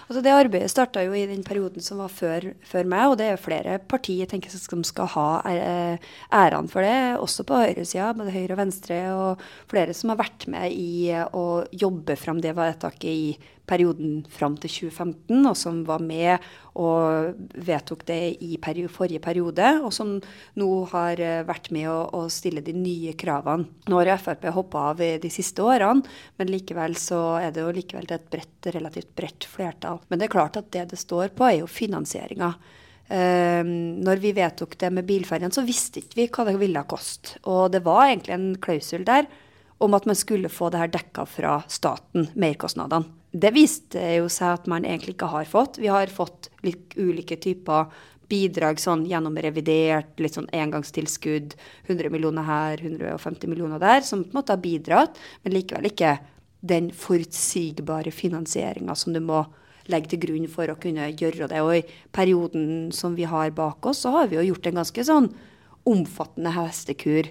Altså 0.06 0.22
det 0.24 0.34
Arbeidet 0.34 0.70
starta 0.70 1.02
jo 1.04 1.14
i 1.14 1.26
den 1.30 1.42
perioden 1.46 1.82
som 1.84 2.00
var 2.02 2.12
før, 2.12 2.50
før 2.66 2.90
meg, 2.90 3.10
og 3.10 3.18
det 3.20 3.28
er 3.30 3.40
flere 3.40 3.78
partier 3.90 4.30
tenker 4.30 4.50
jeg, 4.50 4.62
som 4.62 4.84
skal 4.86 5.10
ha 5.16 5.28
eh, 5.50 6.10
æren 6.34 6.70
for 6.70 6.86
det. 6.86 7.18
Også 7.22 7.46
på 7.46 7.58
høyresida, 7.64 8.12
både 8.16 8.34
høyre 8.34 8.54
og 8.56 8.62
venstre, 8.62 9.00
og 9.14 9.46
flere 9.70 9.96
som 9.96 10.14
har 10.14 10.22
vært 10.22 10.46
med 10.50 10.74
i 10.74 11.10
å 11.10 11.64
jobbe 11.74 12.18
fram 12.18 12.42
det 12.42 12.54
vedtaket 12.58 13.10
i 13.10 13.56
perioden 13.70 14.24
fram 14.26 14.56
til 14.58 14.90
2015, 14.90 15.44
og 15.46 15.54
som 15.58 15.84
var 15.86 16.02
med 16.02 16.42
og 16.80 17.36
vedtok 17.54 18.02
det 18.08 18.18
i 18.42 18.56
peri 18.62 18.86
forrige 18.90 19.22
periode, 19.22 19.68
og 19.84 19.92
som 19.94 20.16
nå 20.58 20.70
har 20.90 21.22
eh, 21.22 21.42
vært 21.46 21.70
med 21.74 21.90
å, 21.90 22.00
å 22.18 22.24
stille 22.32 22.62
de 22.66 22.74
nye 22.74 23.14
kravene. 23.18 23.66
Nå 23.90 23.98
har 23.98 24.14
Frp 24.18 24.48
hoppa 24.54 24.88
av 24.90 25.02
de 25.02 25.30
siste 25.30 25.39
årene, 25.42 26.04
men 26.38 26.50
likevel 26.52 26.96
så 26.98 27.20
er 27.40 27.54
det 27.54 27.64
jo 27.64 27.72
likevel 27.74 28.08
et 28.10 28.28
bredt, 28.32 28.70
relativt 28.74 29.14
bredt 29.16 29.46
flertall. 29.48 30.00
Men 30.08 30.20
det 30.20 30.28
er 30.28 30.34
klart 30.36 30.58
at 30.60 30.70
det 30.74 30.88
det 30.92 31.00
står 31.00 31.32
på, 31.36 31.46
er 31.48 31.60
jo 31.62 31.70
finansieringa. 31.70 32.54
Uh, 33.10 33.66
når 33.66 34.20
vi 34.22 34.30
vedtok 34.36 34.76
det 34.78 34.92
med 34.94 35.08
bilferjen, 35.08 35.50
så 35.50 35.66
visste 35.66 36.02
ikke 36.02 36.20
vi 36.20 36.28
hva 36.30 36.46
det 36.46 36.58
ville 36.60 36.84
koste. 36.90 37.40
Og 37.50 37.72
det 37.74 37.82
var 37.86 38.06
egentlig 38.06 38.36
en 38.36 38.50
klausul 38.62 39.06
der 39.08 39.26
om 39.80 39.96
at 39.96 40.06
man 40.06 40.18
skulle 40.18 40.52
få 40.52 40.68
det 40.70 40.82
her 40.82 40.92
dekka 40.92 41.24
fra 41.26 41.56
staten, 41.72 42.28
merkostnadene. 42.38 43.16
Det 43.30 43.52
viste 43.54 44.02
jo 44.16 44.26
seg 44.30 44.58
at 44.58 44.64
man 44.70 44.84
egentlig 44.84 45.14
ikke 45.14 45.30
har 45.30 45.46
fått. 45.46 45.78
Vi 45.78 45.90
har 45.90 46.10
fått 46.10 46.50
ulike 46.98 47.38
typer 47.40 47.92
bidrag 48.30 48.80
sånn 48.80 49.04
gjennom 49.10 49.36
revidert, 49.42 50.12
litt 50.22 50.36
sånn 50.38 50.48
engangstilskudd, 50.54 51.56
100 51.88 52.12
millioner 52.14 52.46
her, 52.46 52.82
150 52.82 53.50
millioner 53.50 53.82
der, 53.82 54.04
som 54.06 54.24
på 54.24 54.32
en 54.32 54.40
måte 54.40 54.54
har 54.54 54.62
bidratt, 54.62 55.18
men 55.44 55.56
likevel 55.56 55.90
ikke 55.90 56.16
den 56.60 56.90
forutsigbare 56.92 58.12
finansieringa 58.12 58.94
som 58.98 59.14
du 59.16 59.20
må 59.24 59.44
legge 59.90 60.12
til 60.12 60.22
grunn 60.26 60.46
for 60.50 60.70
å 60.70 60.78
kunne 60.80 61.08
gjøre 61.10 61.48
det. 61.50 61.62
Og 61.64 61.80
i 61.80 61.84
perioden 62.14 62.90
som 62.94 63.16
vi 63.18 63.26
har 63.28 63.52
bak 63.56 63.86
oss, 63.90 64.04
så 64.04 64.12
har 64.14 64.30
vi 64.30 64.38
jo 64.38 64.50
gjort 64.52 64.70
en 64.70 64.82
ganske 64.82 65.06
sånn 65.08 65.30
omfattende 65.88 66.52
hestekur 66.54 67.30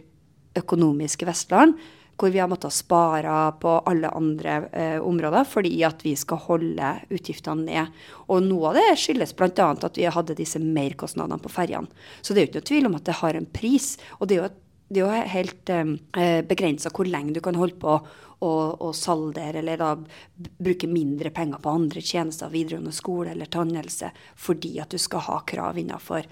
økonomisk 0.60 1.24
i 1.24 1.30
Vestland 1.30 1.78
hvor 2.20 2.34
vi 2.34 2.42
har 2.42 2.50
måttet 2.52 2.76
spare 2.76 3.34
på 3.62 3.78
alle 3.90 4.12
andre 4.16 4.56
eh, 4.76 4.98
områder 5.00 5.48
fordi 5.48 5.74
at 5.88 6.04
vi 6.04 6.16
skal 6.20 6.42
holde 6.50 6.94
utgiftene 7.10 7.66
ned. 7.66 8.00
Og 8.28 8.44
noe 8.46 8.72
av 8.72 8.80
det 8.80 8.98
skyldes 9.00 9.36
bl.a. 9.40 9.70
at 9.72 10.00
vi 10.00 10.08
hadde 10.12 10.38
disse 10.38 10.60
merkostnadene 10.62 11.40
på 11.42 11.52
ferjene. 11.54 11.88
Så 12.22 12.36
det 12.36 12.42
er 12.42 12.48
jo 12.48 12.52
ikke 12.52 12.62
noe 12.62 12.72
tvil 12.72 12.90
om 12.90 12.98
at 13.00 13.08
det 13.08 13.20
har 13.22 13.40
en 13.40 13.52
pris. 13.60 13.94
Og 14.20 14.28
det 14.28 14.38
er 14.38 14.44
jo, 14.44 14.50
det 14.90 15.02
er 15.02 15.06
jo 15.06 15.30
helt 15.36 15.74
eh, 15.76 16.42
begrensa 16.50 16.92
hvor 16.94 17.08
lenge 17.08 17.38
du 17.38 17.44
kan 17.46 17.58
holde 17.60 17.80
på 17.80 18.00
å, 18.40 18.92
saldere 18.96 19.60
eller 19.60 19.80
da 19.80 19.90
bruke 20.36 20.88
mindre 20.88 21.32
penger 21.36 21.60
på 21.64 21.74
andre 21.76 22.04
tjenester, 22.04 22.52
videregående 22.52 22.96
skole 22.96 23.34
eller 23.34 23.52
tannhelse, 23.52 24.14
fordi 24.40 24.78
at 24.80 24.94
du 24.94 25.00
skal 25.02 25.26
ha 25.28 25.42
krav 25.48 25.80
innafor 25.80 26.28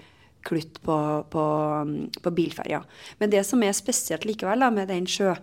klutt 0.48 0.80
på, 0.84 0.96
på, 1.28 1.44
på 2.22 2.32
bilferja. 2.32 2.80
Men 3.20 3.32
det 3.32 3.44
som 3.44 3.62
er 3.62 3.76
spesielt 3.76 4.24
likevel 4.24 4.64
da, 4.64 4.70
med 4.72 4.88
den 4.88 5.08
sjø 5.10 5.34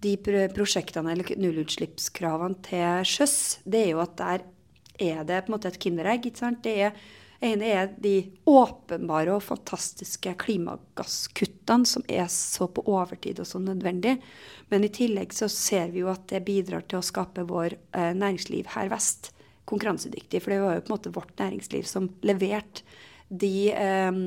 de 0.00 0.16
prosjektene 0.54 1.12
eller 1.12 1.36
nullutslippskravene 1.40 2.60
til 2.66 3.06
sjøs, 3.08 3.36
det 3.68 3.84
er 3.84 3.90
jo 3.94 4.02
at 4.04 4.16
der 4.20 4.44
er 5.00 5.24
det 5.24 5.42
på 5.44 5.50
en 5.50 5.56
måte 5.56 5.70
et 5.70 5.80
kinderegg. 5.80 6.26
ikke 6.28 6.42
sant? 6.42 6.62
Det 6.64 6.92
ene 7.40 7.68
er 7.72 7.90
de 8.00 8.14
åpenbare 8.48 9.32
og 9.32 9.44
fantastiske 9.44 10.34
klimagasskuttene 10.42 11.88
som 11.88 12.04
er 12.08 12.28
så 12.32 12.68
på 12.68 12.84
overtid 12.88 13.40
og 13.40 13.48
så 13.48 13.60
nødvendig. 13.62 14.18
Men 14.72 14.84
i 14.84 14.92
tillegg 14.92 15.34
så 15.36 15.48
ser 15.52 15.92
vi 15.94 16.04
jo 16.04 16.12
at 16.12 16.28
det 16.32 16.44
bidrar 16.46 16.84
til 16.88 17.00
å 17.00 17.04
skape 17.06 17.46
vår 17.48 17.76
eh, 17.96 18.12
næringsliv 18.16 18.72
her 18.76 18.92
vest 18.92 19.32
konkurransedyktig. 19.70 20.42
For 20.42 20.52
det 20.52 20.62
var 20.64 20.76
jo 20.76 20.84
på 20.84 20.92
en 20.92 20.96
måte 20.98 21.14
vårt 21.16 21.36
næringsliv 21.40 21.88
som 21.88 22.10
leverte 22.26 22.84
de 23.30 23.70
eh, 23.72 24.22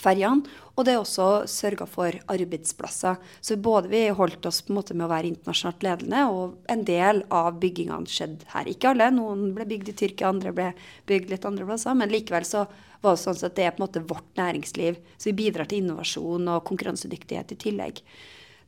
ferjene. 0.00 0.48
Og 0.72 0.86
det 0.86 0.94
er 0.94 1.02
også 1.02 1.44
sørga 1.50 1.84
for 1.88 2.16
arbeidsplasser. 2.32 3.18
Så 3.44 3.58
både 3.60 3.90
vi 3.92 4.06
holdt 4.16 4.46
oss 4.48 4.62
på 4.64 4.72
en 4.72 4.78
måte 4.78 4.96
med 4.96 5.04
å 5.04 5.10
være 5.12 5.28
internasjonalt 5.28 5.84
ledende, 5.84 6.22
og 6.32 6.72
en 6.72 6.84
del 6.88 7.22
av 7.28 7.58
byggingene 7.60 8.08
skjedde 8.08 8.48
her. 8.54 8.70
Ikke 8.72 8.92
alle. 8.92 9.10
Noen 9.12 9.50
ble 9.56 9.68
bygd 9.68 9.92
i 9.92 9.96
Tyrkia, 10.00 10.30
andre 10.32 10.54
ble 10.56 10.70
bygd 11.10 11.34
litt 11.34 11.48
andre 11.48 11.68
plasser. 11.68 11.98
Men 11.98 12.12
likevel 12.12 12.48
så 12.48 12.64
var 13.02 13.16
det 13.16 13.24
sånn 13.24 13.42
at 13.42 13.58
det 13.58 13.66
er 13.66 13.74
på 13.74 13.82
en 13.82 13.86
måte 13.86 14.04
vårt 14.08 14.30
næringsliv. 14.40 15.02
Så 15.18 15.30
vi 15.30 15.40
bidrar 15.42 15.68
til 15.68 15.82
innovasjon 15.82 16.48
og 16.54 16.64
konkurransedyktighet 16.70 17.52
i 17.52 17.60
tillegg. 17.66 18.00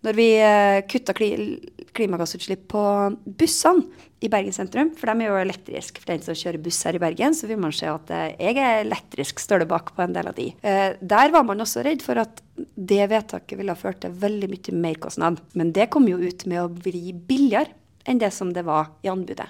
Når 0.04 0.16
vi 0.18 0.26
eh, 0.36 0.82
kutta 0.90 1.14
klimagassutslipp 1.16 2.66
på 2.74 2.82
bussene 3.24 3.86
i 4.24 4.28
Bergen 4.32 4.52
sentrum, 4.52 4.90
for 4.96 5.08
de 5.08 5.24
er 5.24 5.30
jo 5.30 5.38
elektriske 5.40 6.02
for 6.02 6.12
den 6.12 6.24
som 6.24 6.36
kjører 6.36 6.60
buss 6.64 6.82
her 6.84 6.98
i 6.98 7.00
Bergen, 7.00 7.36
så 7.36 7.48
vil 7.48 7.60
man 7.60 7.72
se 7.72 7.88
at 7.88 8.12
eh, 8.12 8.34
jeg 8.36 8.58
er 8.60 8.82
elektrisk, 8.82 9.40
står 9.40 9.64
bak 9.70 9.94
på 9.96 10.04
en 10.04 10.16
del 10.16 10.28
av 10.28 10.36
de. 10.36 10.50
Eh, 10.60 10.98
der 11.00 11.32
var 11.32 11.46
man 11.48 11.64
også 11.64 11.84
redd 11.86 12.04
for 12.04 12.20
at 12.20 12.42
det 12.76 13.00
vedtaket 13.14 13.56
ville 13.60 13.72
ha 13.72 13.80
ført 13.80 14.02
til 14.04 14.12
veldig 14.20 14.50
mye 14.52 14.76
merkostnad. 14.84 15.40
Men 15.56 15.72
det 15.76 15.88
kom 15.94 16.08
jo 16.10 16.20
ut 16.20 16.44
med 16.52 16.60
å 16.60 16.68
bli 16.68 17.14
billigere 17.16 17.72
enn 18.04 18.20
det 18.20 18.32
som 18.36 18.52
det 18.52 18.66
var 18.68 18.92
i 19.04 19.12
anbudet. 19.12 19.48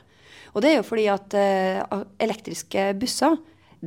Og 0.55 0.63
det 0.63 0.71
er 0.71 0.79
jo 0.79 0.87
fordi 0.87 1.09
at 1.11 1.35
elektriske 2.23 2.93
busser 3.01 3.35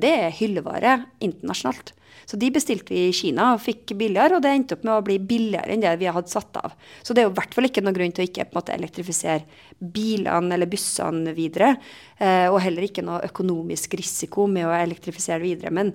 det 0.02 0.14
er 0.28 0.36
hyllevare 0.38 1.00
internasjonalt. 1.24 1.94
Så 2.28 2.36
de 2.36 2.50
bestilte 2.52 2.92
vi 2.92 3.06
i 3.08 3.14
Kina 3.16 3.54
og 3.56 3.62
fikk 3.64 3.94
billigere, 3.96 4.36
og 4.36 4.44
det 4.44 4.52
endte 4.52 4.76
opp 4.76 4.84
med 4.84 4.98
å 4.98 5.04
bli 5.06 5.16
billigere 5.24 5.72
enn 5.72 5.84
det 5.84 5.94
vi 6.02 6.10
hadde 6.12 6.32
satt 6.32 6.58
av. 6.60 6.74
Så 7.00 7.16
det 7.16 7.24
er 7.24 7.30
jo 7.30 7.32
i 7.32 7.38
hvert 7.38 7.56
fall 7.56 7.70
ikke 7.70 7.84
noen 7.86 7.96
grunn 7.96 8.12
til 8.16 8.26
å 8.26 8.28
ikke 8.28 8.50
måte, 8.58 8.76
elektrifisere 8.76 9.46
bilene 9.80 10.58
eller 10.58 10.68
bussene 10.68 11.32
videre. 11.38 11.78
Eh, 12.20 12.50
og 12.52 12.60
heller 12.66 12.90
ikke 12.90 13.06
noe 13.08 13.24
økonomisk 13.30 13.96
risiko 14.00 14.44
med 14.52 14.68
å 14.68 14.76
elektrifisere 14.76 15.40
videre. 15.46 15.72
Men, 15.72 15.94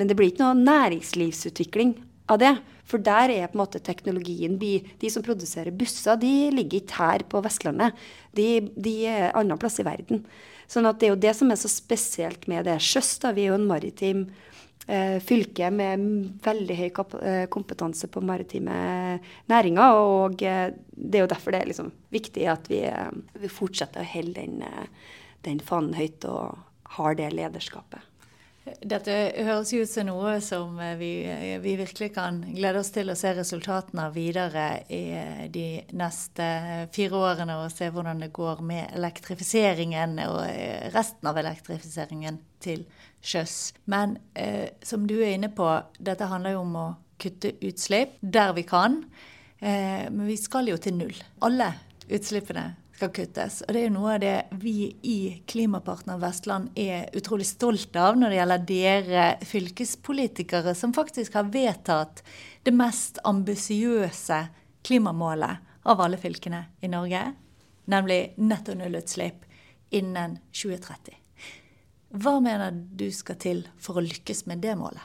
men 0.00 0.08
det 0.08 0.16
blir 0.16 0.32
ikke 0.32 0.46
noe 0.46 0.62
næringslivsutvikling 0.62 1.98
av 2.30 2.40
det. 2.40 2.54
For 2.84 3.00
der 3.00 3.32
er 3.32 3.48
på 3.48 3.56
en 3.56 3.62
måte 3.62 3.80
teknologien 3.80 4.58
De 4.60 5.10
som 5.10 5.24
produserer 5.24 5.72
busser, 5.72 6.18
de 6.20 6.50
ligger 6.52 6.82
ikke 6.82 7.00
her 7.00 7.24
på 7.28 7.40
Vestlandet. 7.44 7.96
De, 8.36 8.60
de 8.76 8.96
er 9.08 9.32
annen 9.32 9.60
plass 9.60 9.80
i 9.80 9.86
verden. 9.86 10.24
Sånn 10.68 10.88
at 10.88 11.00
det 11.00 11.08
er 11.08 11.14
jo 11.14 11.22
det 11.22 11.34
som 11.36 11.52
er 11.52 11.60
så 11.60 11.70
spesielt 11.70 12.46
med 12.50 12.68
det. 12.68 12.78
Sjøs, 12.80 13.16
vi 13.32 13.46
er 13.46 13.52
jo 13.52 13.58
en 13.58 13.68
maritim 13.68 14.26
eh, 14.86 15.16
fylke 15.24 15.70
med 15.72 16.04
veldig 16.44 16.78
høy 16.78 16.86
eh, 16.88 17.44
kompetanse 17.52 18.08
på 18.12 18.22
maritime 18.24 19.18
næringer. 19.52 20.00
Og 20.00 20.44
eh, 20.44 20.70
det 20.92 21.20
er 21.20 21.26
jo 21.26 21.32
derfor 21.32 21.54
det 21.54 21.62
er 21.62 21.72
liksom 21.72 21.92
viktig 22.14 22.48
at 22.52 22.68
vi, 22.72 22.84
eh, 22.88 23.12
vi 23.40 23.52
fortsetter 23.52 24.04
å 24.04 24.12
holde 24.14 24.40
den, 24.40 24.62
eh, 24.64 25.20
den 25.48 25.60
fanen 25.64 25.96
høyt 25.98 26.24
og 26.28 26.58
har 26.96 27.16
det 27.18 27.32
lederskapet. 27.34 28.13
Dette 28.64 29.14
høres 29.44 29.72
ut 29.74 29.90
som 29.90 30.06
noe 30.08 30.38
som 30.40 30.78
vi, 30.96 31.10
vi, 31.60 31.74
virkelig 31.76 32.08
kan 32.14 32.38
glede 32.46 32.80
oss 32.80 32.88
til 32.94 33.12
å 33.12 33.16
se 33.18 33.34
resultatene 33.36 34.06
av 34.06 34.14
videre 34.16 34.68
i 34.88 35.02
de 35.52 35.66
neste 35.92 36.46
fire 36.94 37.20
årene, 37.20 37.58
og 37.60 37.74
se 37.74 37.90
hvordan 37.92 38.24
det 38.24 38.30
går 38.32 38.62
med 38.64 38.96
elektrifiseringen 38.96 40.16
og 40.30 40.40
resten 40.96 41.28
av 41.28 41.40
elektrifiseringen 41.42 42.40
til 42.64 42.86
sjøs. 43.24 43.74
Men 43.84 44.16
eh, 44.32 44.72
som 44.84 45.04
du 45.08 45.18
er 45.20 45.34
inne 45.34 45.52
på, 45.52 45.68
dette 45.98 46.28
handler 46.30 46.56
jo 46.56 46.64
om 46.64 46.78
å 46.80 46.86
kutte 47.20 47.54
utslipp 47.64 48.16
der 48.20 48.54
vi 48.56 48.64
kan. 48.68 49.02
Eh, 49.58 50.08
men 50.10 50.24
vi 50.28 50.38
skal 50.40 50.68
jo 50.72 50.78
til 50.80 50.96
null. 50.98 51.16
Alle 51.44 51.72
utslippene 52.08 52.70
skal 53.04 53.26
kuttes. 53.26 53.62
Og 53.66 53.74
det 53.74 53.80
er 53.80 53.88
jo 53.88 53.94
noe 53.94 54.14
av 54.14 54.20
det 54.22 54.60
vi 54.62 54.88
i 55.02 55.42
Klimapartner 55.46 56.18
Vestland 56.22 56.70
er 56.78 57.10
utrolig 57.16 57.46
stolt 57.46 57.94
av 57.96 58.16
når 58.16 58.30
det 58.30 58.38
gjelder 58.38 58.66
dere 58.68 59.24
fylkespolitikere, 59.44 60.74
som 60.74 60.94
faktisk 60.94 61.34
har 61.34 61.50
vedtatt 61.52 62.22
det 62.64 62.72
mest 62.74 63.18
ambisiøse 63.24 64.40
klimamålet 64.84 65.72
av 65.84 66.00
alle 66.00 66.16
fylkene 66.20 66.64
i 66.80 66.88
Norge, 66.88 67.20
nemlig 67.86 68.34
netto 68.40 68.74
nullutslipp 68.76 69.44
innen 69.94 70.38
2030. 70.52 71.18
Hva 72.14 72.38
mener 72.40 72.72
du 72.72 73.10
skal 73.12 73.36
til 73.42 73.66
for 73.76 73.98
å 73.98 74.04
lykkes 74.04 74.46
med 74.46 74.62
det 74.64 74.76
målet? 74.78 75.02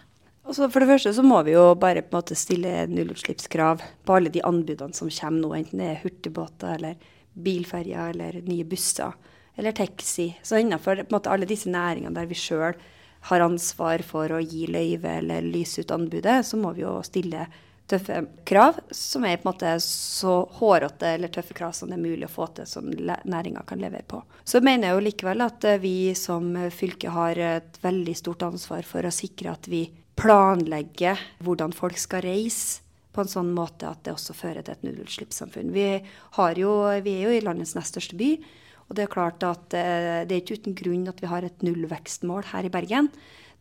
Altså 0.49 0.69
for 0.71 0.81
det 0.81 0.89
første 0.89 1.11
så 1.13 1.23
må 1.25 1.41
vi 1.45 1.53
jo 1.53 1.75
bare 1.77 2.01
på 2.01 2.13
en 2.13 2.21
måte 2.21 2.37
stille 2.37 2.87
nullutslippskrav 2.89 3.83
på 4.05 4.15
alle 4.15 4.31
de 4.33 4.41
anbudene 4.45 4.95
som 4.97 5.11
kommer 5.11 5.41
nå, 5.43 5.51
enten 5.57 5.81
det 5.81 5.89
er 5.91 6.03
hurtigbåter 6.03 6.77
eller 6.77 7.09
bilferjer 7.43 8.13
eller 8.13 8.41
nye 8.45 8.67
busser 8.67 9.15
eller 9.59 9.75
taxi. 9.75 10.31
Så 10.43 10.59
innenfor 10.61 11.03
alle 11.19 11.47
disse 11.49 11.69
næringene 11.71 12.15
der 12.15 12.29
vi 12.29 12.37
sjøl 12.37 12.77
har 13.27 13.43
ansvar 13.43 14.03
for 14.07 14.31
å 14.31 14.39
gi 14.39 14.67
løyve 14.71 15.17
eller 15.19 15.43
lyse 15.43 15.83
ut 15.83 15.91
anbudet, 15.91 16.45
så 16.47 16.59
må 16.59 16.71
vi 16.75 16.85
jo 16.85 16.93
stille 17.03 17.47
tøffe 17.89 18.21
krav 18.45 18.77
som 18.93 19.25
er 19.25 19.39
på 19.39 19.47
en 19.47 19.51
måte 19.51 19.71
så 19.83 20.35
hårete 20.59 21.15
eller 21.15 21.31
tøffe 21.33 21.55
krav 21.57 21.73
som 21.75 21.89
det 21.89 21.97
er 21.97 22.03
mulig 22.03 22.27
å 22.27 22.31
få 22.31 22.47
til, 22.55 22.67
som 22.69 22.85
næringa 22.87 23.65
kan 23.67 23.81
levere 23.81 24.05
på. 24.07 24.21
Så 24.43 24.61
mener 24.61 24.87
jeg 24.89 24.97
jo 24.97 25.05
likevel 25.07 25.43
at 25.43 25.65
eh, 25.67 25.81
vi 25.81 25.95
som 26.17 26.53
fylke 26.71 27.11
har 27.13 27.41
et 27.41 27.81
veldig 27.81 28.15
stort 28.17 28.45
ansvar 28.45 28.85
for 28.87 29.05
å 29.05 29.13
sikre 29.13 29.55
at 29.55 29.67
vi 29.71 29.87
planlegger 30.19 31.19
hvordan 31.43 31.73
folk 31.75 31.97
skal 31.99 32.23
reise 32.27 32.85
på 33.13 33.23
en 33.23 33.31
sånn 33.31 33.51
måte 33.55 33.89
at 33.89 34.03
det 34.05 34.13
også 34.13 34.35
fører 34.37 34.65
til 34.65 34.75
et 34.75 34.85
nullutslippssamfunn. 34.85 35.73
Vi, 35.73 35.85
vi 35.99 37.13
er 37.15 37.23
jo 37.25 37.35
i 37.35 37.43
landets 37.43 37.75
nest 37.77 37.95
største 37.95 38.19
by. 38.19 38.33
Og 38.89 38.97
det 38.97 39.05
er 39.05 39.13
klart 39.13 39.43
at 39.45 39.75
eh, 39.77 40.23
det 40.25 40.33
er 40.33 40.41
ikke 40.41 40.57
uten 40.63 40.77
grunn 40.77 41.05
at 41.09 41.21
vi 41.21 41.29
har 41.29 41.45
et 41.45 41.65
nullvekstmål 41.65 42.49
her 42.51 42.65
i 42.65 42.73
Bergen. 42.73 43.11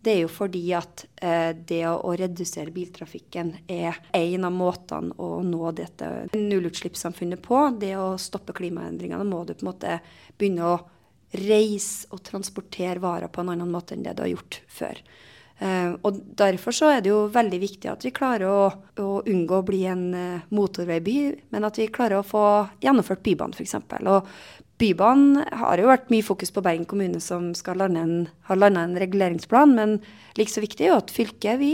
Det 0.01 0.15
er 0.15 0.21
jo 0.23 0.31
fordi 0.31 0.63
at 0.79 1.05
eh, 1.21 1.51
det 1.53 1.83
å, 1.91 2.15
redusere 2.17 2.73
biltrafikken 2.73 3.53
er 3.69 3.99
en 4.15 4.47
av 4.47 4.55
måtene 4.55 5.17
å 5.21 5.43
nå 5.45 5.73
dette 5.77 6.29
nullutslippssamfunnet 6.33 7.43
på. 7.45 7.65
Det 7.81 7.93
å 8.01 8.13
stoppe 8.21 8.57
klimaendringene 8.57 9.27
må 9.29 9.43
du 9.45 9.53
på 9.57 9.67
en 9.67 9.73
måte 9.73 9.99
begynne 10.39 10.71
å 10.71 10.79
reise 11.37 12.09
og 12.15 12.23
transportere 12.25 13.03
varer 13.03 13.29
på 13.29 13.43
en 13.43 13.53
annen 13.53 13.69
måte 13.69 13.97
enn 13.97 14.07
det 14.07 14.17
du 14.17 14.25
har 14.25 14.33
gjort 14.33 14.63
før. 14.71 15.03
Uh, 15.59 15.97
og 16.07 16.21
Derfor 16.39 16.75
så 16.77 16.93
er 16.93 17.03
det 17.03 17.11
jo 17.11 17.25
veldig 17.35 17.59
viktig 17.59 17.91
at 17.91 18.05
vi 18.07 18.15
klarer 18.15 18.47
å, 18.47 18.61
å 19.03 19.09
unngå 19.27 19.59
å 19.59 19.67
bli 19.67 19.83
en 19.91 20.05
uh, 20.15 20.47
motorveiby, 20.55 21.19
men 21.51 21.67
at 21.67 21.81
vi 21.81 21.89
klarer 21.91 22.21
å 22.21 22.27
få 22.27 22.45
gjennomført 22.85 23.25
Bybanen 23.27 23.57
f.eks. 23.59 23.75
Og 24.07 24.29
Bybanen 24.79 25.43
har 25.59 25.83
jo 25.83 25.91
vært 25.91 26.13
mye 26.15 26.23
fokus 26.23 26.55
på 26.55 26.63
Bergen 26.63 26.87
kommune, 26.87 27.19
som 27.23 27.51
skal 27.59 27.81
lande 27.83 28.05
en, 28.05 28.15
har 28.47 28.61
landa 28.61 28.87
en 28.87 28.95
reguleringsplan. 29.03 29.75
Men 29.75 29.99
like 30.39 30.53
så 30.53 30.63
viktig 30.63 30.87
er 30.87 30.93
jo 30.93 31.01
at 31.01 31.11
fylket 31.15 31.59
vi 31.59 31.73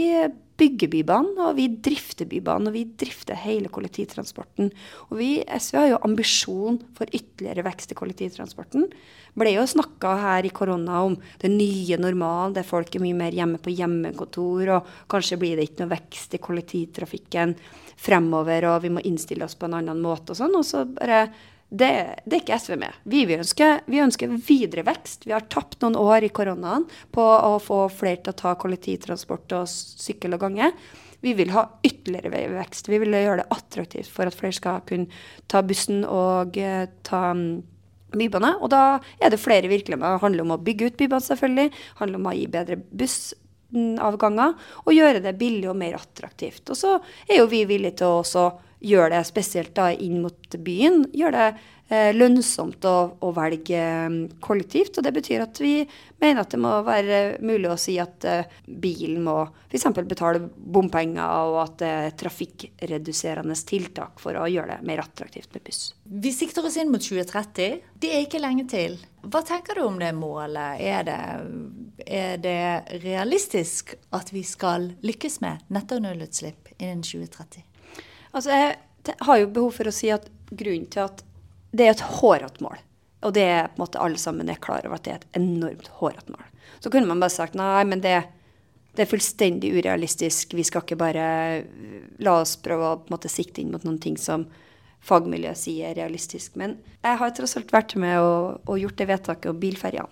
bygger 0.59 0.91
Bybanen, 0.93 1.35
og 1.43 1.57
vi 1.57 1.67
drifter 1.83 2.29
Bybanen. 2.29 2.69
Og 2.71 2.77
vi 2.77 2.85
drifter 2.99 3.37
hele 3.39 3.71
kollektivtransporten. 3.73 4.71
Og 5.09 5.19
vi 5.19 5.29
SV 5.43 5.81
har 5.81 5.91
jo 5.93 6.01
ambisjon 6.07 6.81
for 6.97 7.11
ytterligere 7.11 7.67
vekst 7.67 7.93
i 7.93 7.99
kollektivtransporten 7.99 8.89
ble 9.35 9.51
jo 9.55 9.65
snakka 9.67 10.13
her 10.21 10.47
i 10.47 10.53
korona 10.55 11.01
om 11.05 11.15
den 11.41 11.57
nye 11.59 11.97
normalen, 11.99 12.55
der 12.55 12.67
folk 12.67 12.95
er 12.95 13.03
mye 13.03 13.17
mer 13.17 13.35
hjemme 13.35 13.59
på 13.61 13.73
hjemmekontor, 13.75 14.71
og 14.77 14.93
kanskje 15.11 15.39
blir 15.41 15.59
det 15.59 15.69
ikke 15.69 15.83
noe 15.83 15.95
vekst 15.95 16.37
i 16.37 16.41
kollektivtrafikken 16.43 17.55
fremover, 17.99 18.69
og 18.71 18.85
vi 18.85 18.93
må 18.95 19.03
innstille 19.07 19.45
oss 19.47 19.57
på 19.59 19.67
en 19.67 19.79
annen 19.81 20.01
måte 20.03 20.33
og 20.33 20.39
sånn. 20.39 20.55
Og 20.55 20.65
så 20.67 20.85
bare 20.87 21.25
Det, 21.75 21.91
det, 22.23 22.37
er 22.37 22.41
ikke 22.43 22.57
SV 22.61 22.75
med. 22.79 22.99
Vi, 23.03 23.23
vi, 23.27 23.35
ønsker, 23.35 23.81
vi, 23.91 23.99
ønsker, 24.03 24.35
videre 24.47 24.85
vekst. 24.87 25.25
Vi 25.27 25.33
har 25.35 25.47
tapt 25.51 25.81
noen 25.83 25.97
år 25.99 26.23
i 26.23 26.31
koronaen 26.31 26.85
på 27.15 27.23
å 27.23 27.57
få 27.63 27.85
flere 27.91 28.21
til 28.23 28.31
å 28.31 28.39
ta 28.39 28.53
kollektivtransport 28.61 29.57
og 29.57 29.67
sykkel 29.67 30.37
og 30.37 30.45
gange. 30.45 30.69
Vi 31.25 31.33
vil 31.35 31.51
ha 31.55 31.65
ytterligere 31.83 32.31
vekst. 32.53 32.87
Vi 32.91 32.99
vil 33.01 33.17
gjøre 33.17 33.41
det 33.41 33.47
attraktivt 33.55 34.11
for 34.13 34.29
at 34.29 34.37
flere 34.37 34.55
skal 34.55 34.83
kunne 34.87 35.09
ta 35.51 35.63
bussen 35.65 36.03
og 36.05 36.59
uh, 36.61 36.85
ta 37.07 37.23
um, 37.33 37.63
bybane. 38.15 38.53
Og 38.61 38.69
da 38.71 38.83
er 39.19 39.33
det 39.33 39.41
flere 39.41 39.71
virkemidler. 39.71 40.19
Det 40.19 40.25
handler 40.27 40.45
om 40.45 40.53
å 40.55 40.61
bygge 40.61 40.91
ut 40.91 40.99
bybane, 41.01 41.25
selvfølgelig. 41.25 41.71
Det 41.73 42.03
handler 42.03 42.21
om 42.21 42.29
å 42.29 42.35
gi 42.37 42.45
bedre 42.53 42.77
bussavganger. 43.01 44.53
Og 44.85 44.95
gjøre 44.95 45.23
det 45.25 45.35
billig 45.41 45.71
og 45.73 45.79
mer 45.81 45.97
attraktivt. 45.97 46.69
Og 46.69 46.79
så 46.79 46.99
er 47.25 47.41
jo 47.41 47.49
vi 47.51 47.65
villige 47.67 48.03
til 48.03 48.13
å 48.13 48.21
også 48.21 48.45
gjør 48.85 49.15
det 49.15 49.23
spesielt 49.27 49.73
da 49.77 49.89
inn 49.91 50.21
mot 50.23 50.57
byen, 50.61 51.05
gjør 51.15 51.33
det 51.35 51.45
eh, 51.89 52.11
lønnsomt 52.15 52.85
å, 52.85 52.95
å, 53.19 53.31
velge 53.35 53.81
mm, 53.81 54.19
kollektivt. 54.43 54.99
Og 54.99 55.05
det 55.05 55.13
betyr 55.15 55.45
at 55.45 55.61
vi 55.61 55.79
mener 56.21 56.43
at 56.43 56.53
det 56.53 56.61
må 56.61 56.73
være 56.85 57.21
mulig 57.45 57.71
å 57.71 57.79
si 57.79 57.97
at 58.01 58.27
eh, 58.29 58.53
bilen 58.65 59.23
må 59.25 59.39
f.eks. 59.69 59.89
betale 60.05 60.43
bompenger, 60.55 61.49
og 61.49 61.59
at 61.65 61.77
det 61.81 61.91
er 61.95 62.15
trafikkreduserende 62.21 63.57
tiltak 63.65 64.21
for 64.21 64.37
å 64.37 64.47
gjøre 64.51 64.77
det 64.77 64.87
mer 64.87 65.03
attraktivt 65.05 65.53
med 65.55 65.65
buss. 65.65 65.89
Vi 66.05 66.33
sikter 66.35 66.65
oss 66.67 66.77
inn 66.81 66.93
mot 66.93 67.03
2030. 67.03 67.83
Det 68.01 68.13
er 68.13 68.25
ikke 68.25 68.43
lenge 68.43 68.67
til. 68.71 68.99
Hva 69.25 69.41
tenker 69.45 69.79
du 69.79 69.87
om 69.87 69.97
det 69.97 70.11
målet? 70.13 70.81
Er 70.85 71.05
det, 71.07 71.21
er 72.05 72.41
det 72.41 73.01
realistisk 73.01 73.95
at 74.13 74.29
vi 74.35 74.45
skal 74.45 74.91
lykkes 75.05 75.39
med 75.41 75.65
netto 75.73 75.97
nullutslipp 76.01 76.75
innen 76.77 77.01
2030? 77.01 77.65
Altså, 78.35 78.51
jeg 78.51 79.15
har 79.23 79.39
jo 79.39 79.51
behov 79.55 79.77
for 79.77 79.87
å 79.87 79.95
si 79.95 80.09
at 80.11 80.27
grunnen 80.51 80.89
til 80.91 81.05
at 81.05 81.23
det 81.75 81.87
er 81.87 81.95
et 81.95 82.07
hårete 82.19 82.63
mål, 82.63 82.79
og 83.25 83.35
det 83.35 83.45
er 83.47 83.69
på 83.69 83.79
en 83.79 83.83
måte 83.85 84.01
alle 84.01 84.19
sammen 84.21 84.49
er 84.51 84.59
klar 84.63 84.85
over 84.87 84.97
at 84.97 85.05
det 85.05 85.13
er 85.13 85.21
et 85.21 85.39
enormt 85.39 85.87
hårete 85.99 86.33
mål. 86.33 86.43
Så 86.83 86.91
kunne 86.91 87.09
man 87.09 87.21
bare 87.23 87.33
sagt 87.33 87.55
nei, 87.57 87.83
men 87.87 88.03
det, 88.03 88.17
det, 88.93 89.05
er 89.05 89.11
fullstendig 89.11 89.71
urealistisk. 89.77 90.53
Vi 90.57 90.65
skal 90.67 90.83
ikke 90.83 90.99
bare 90.99 91.25
la 92.23 92.35
oss 92.41 92.55
prøve 92.61 92.91
å 92.91 92.99
på 92.99 93.09
en 93.09 93.15
måte 93.15 93.31
sikte 93.31 93.63
inn 93.63 93.71
mot 93.73 93.83
noen 93.87 94.01
ting 94.03 94.19
som 94.19 94.45
fagmiljøet 95.05 95.61
sier 95.61 95.91
er 95.91 95.99
realistisk. 95.99 96.55
Men 96.59 96.77
jeg 97.05 97.21
har 97.21 97.33
tross 97.37 97.55
alt 97.59 97.73
vært 97.73 97.95
med 98.01 98.19
og, 98.19 98.61
og 98.65 98.81
gjort 98.81 98.99
det 98.99 99.09
vedtaket 99.11 99.51
om 99.51 99.59
bilferjene. 99.61 100.11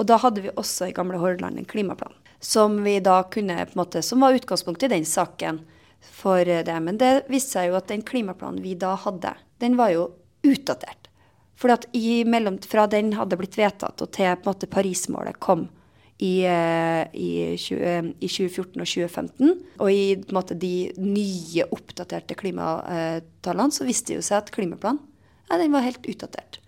Og 0.00 0.08
da 0.08 0.16
hadde 0.16 0.44
vi 0.44 0.52
også 0.56 0.88
i 0.88 0.96
gamle 0.96 1.18
Hordaland 1.20 1.60
en 1.60 1.68
klimaplan 1.68 2.14
som 2.40 2.78
vi 2.86 2.94
da 3.04 3.18
kunne 3.28 3.66
på 3.68 3.74
en 3.74 3.80
måte, 3.82 4.00
som 4.00 4.22
var 4.24 4.32
utgangspunktet 4.32 4.88
i 4.88 4.94
den 4.94 5.04
saken 5.04 5.60
for 6.00 6.44
det. 6.44 6.78
Men 6.84 6.98
det 7.00 7.12
viste 7.30 7.58
seg 7.58 7.70
jo 7.70 7.78
at 7.78 7.90
den 7.90 8.04
klimaplanen 8.06 8.62
vi 8.64 8.76
da 8.78 8.94
hadde, 8.98 9.34
den 9.62 9.76
var 9.80 9.92
jo 9.94 10.08
utdatert. 10.46 11.08
For 11.60 11.72
at 11.74 11.86
mellom, 12.26 12.56
fra 12.64 12.86
den 12.88 13.12
hadde 13.18 13.36
blitt 13.36 13.58
vedtatt 13.60 14.00
og 14.00 14.12
til 14.16 14.32
på 14.32 14.48
en 14.48 14.54
måte 14.54 14.70
Parismålet 14.70 15.36
kom 15.44 15.66
i, 16.20 16.44
eh, 16.44 17.04
i, 17.16 17.56
20, 17.56 18.14
i 18.20 18.28
2014 18.28 18.80
og 18.80 18.88
2015, 18.88 19.52
og 19.80 19.92
i 19.92 20.16
på 20.20 20.32
en 20.32 20.36
måte, 20.36 20.56
de 20.56 20.90
nye, 21.00 21.64
oppdaterte 21.72 22.36
klimatallene, 22.36 23.72
så 23.72 23.88
viste 23.88 24.12
det 24.12 24.20
jo 24.20 24.26
seg 24.26 24.42
at 24.42 24.52
klimaplanen 24.52 25.00
ja, 25.50 25.58
den 25.58 25.72
var 25.74 25.82
helt 25.82 26.04
utdatert. 26.06 26.60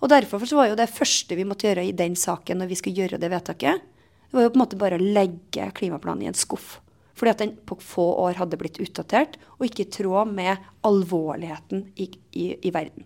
Og 0.00 0.08
Derfor 0.08 0.44
så 0.46 0.56
var 0.56 0.70
jo 0.70 0.76
det 0.78 0.88
første 0.92 1.36
vi 1.36 1.44
måtte 1.44 1.66
gjøre 1.66 1.84
i 1.88 1.96
den 1.96 2.14
saken 2.16 2.60
når 2.60 2.70
vi 2.70 2.78
skulle 2.78 3.02
gjøre 3.02 3.18
det 3.20 3.32
vedtaket, 3.32 3.80
det 4.30 4.36
var 4.36 4.46
jo 4.46 4.52
på 4.52 4.60
en 4.60 4.62
måte 4.62 4.78
bare 4.80 4.96
å 5.00 5.02
legge 5.02 5.66
klimaplanen 5.76 6.24
i 6.24 6.30
en 6.30 6.38
skuff. 6.38 6.78
Fordi 7.20 7.34
at 7.34 7.42
den 7.42 7.54
på 7.68 7.76
få 7.84 8.06
år 8.24 8.38
hadde 8.40 8.56
blitt 8.56 8.80
utdatert 8.80 9.36
og 9.58 9.66
ikke 9.66 9.84
i 9.84 9.90
tråd 9.92 10.30
med 10.32 10.56
alvorligheten 10.88 11.90
i, 12.00 12.08
i, 12.32 12.46
i 12.56 12.72
verden. 12.72 13.04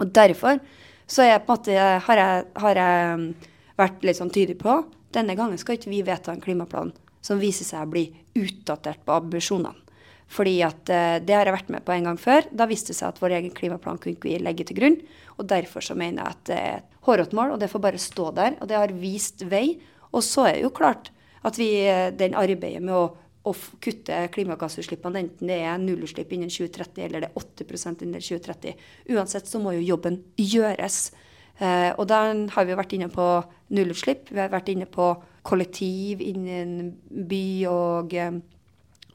Og 0.00 0.08
Derfor 0.16 0.62
så 1.08 1.24
jeg, 1.24 1.44
måte, 1.48 1.72
har, 1.76 2.20
jeg, 2.20 2.46
har, 2.62 2.80
jeg, 2.80 3.50
vært 3.76 4.02
litt 4.04 4.18
sånn 4.18 4.32
tydelig 4.32 4.58
på 4.60 4.80
denne 5.14 5.36
gangen 5.38 5.60
skal 5.60 5.78
ikke 5.78 5.92
vi 5.92 6.02
vedta 6.04 6.34
en 6.34 6.42
klimaplan 6.42 6.92
som 7.24 7.40
viser 7.40 7.66
seg 7.66 7.84
å 7.84 7.92
bli 7.92 8.06
utdatert 8.38 9.04
på 9.06 9.16
ambisjonene. 9.16 9.84
Fordi 10.28 10.58
at 10.60 10.90
uh, 10.92 11.16
Det 11.24 11.32
har 11.32 11.48
jeg 11.48 11.54
vært 11.54 11.70
med 11.72 11.84
på 11.86 11.94
en 11.94 12.10
gang 12.10 12.18
før. 12.20 12.44
Da 12.52 12.66
viste 12.68 12.92
det 12.92 12.98
seg 12.98 13.08
at 13.08 13.20
vår 13.22 13.38
egen 13.38 13.54
klimaplan 13.56 13.96
kunne 13.96 14.18
ikke 14.18 14.28
vi 14.28 14.40
legge 14.42 14.66
til 14.68 14.76
grunn. 14.76 14.98
og 15.40 15.48
Derfor 15.48 15.80
så 15.84 15.96
mener 15.96 16.20
jeg 16.20 16.36
at 16.36 16.42
det 16.50 16.58
er 16.58 16.74
et 16.82 16.98
hårete 17.08 17.36
mål, 17.38 17.54
og 17.54 17.62
det 17.62 17.70
får 17.72 17.82
bare 17.86 18.02
stå 18.02 18.26
der. 18.36 18.58
Og 18.60 18.68
det 18.68 18.76
har 18.76 18.92
vist 18.92 19.46
vei. 19.48 19.78
Og 20.12 20.20
så 20.24 20.44
er 20.50 20.58
det 20.58 20.66
jo 20.66 20.74
klart 20.76 21.08
at 21.42 21.58
vi, 21.58 21.70
eh, 21.86 22.10
den 22.14 22.36
arbeidet 22.38 22.82
med 22.82 22.94
å, 22.94 23.04
å 23.48 23.54
kutte 23.80 24.20
klimagassutslippene, 24.34 25.22
enten 25.24 25.50
det 25.50 25.60
er 25.62 25.78
nullutslipp 25.82 26.32
innen 26.34 26.50
2030 26.52 27.04
eller 27.06 27.24
det 27.24 27.30
er 27.30 27.38
8 27.38 28.04
innen 28.04 28.20
2030, 28.20 28.84
uansett 29.14 29.48
så 29.48 29.60
må 29.62 29.74
jo 29.78 29.86
jobben 29.94 30.22
gjøres. 30.36 31.10
Eh, 31.58 31.90
og 31.96 32.06
da 32.10 32.22
har 32.54 32.68
vi 32.68 32.78
vært 32.78 32.94
inne 32.94 33.10
på 33.12 33.28
nullutslipp, 33.74 34.30
vi 34.30 34.42
har 34.42 34.52
vært 34.52 34.70
inne 34.74 34.86
på 34.86 35.10
kollektiv 35.48 36.20
innen 36.20 36.92
by 37.08 37.66
og, 37.70 38.14
eh, 38.14 38.40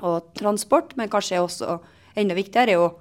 og 0.02 0.34
transport, 0.36 0.98
men 0.98 1.12
kanskje 1.12 1.42
også 1.42 1.80
enda 2.16 2.36
viktigere 2.36 2.74
er 2.74 2.80
jo 2.80 2.94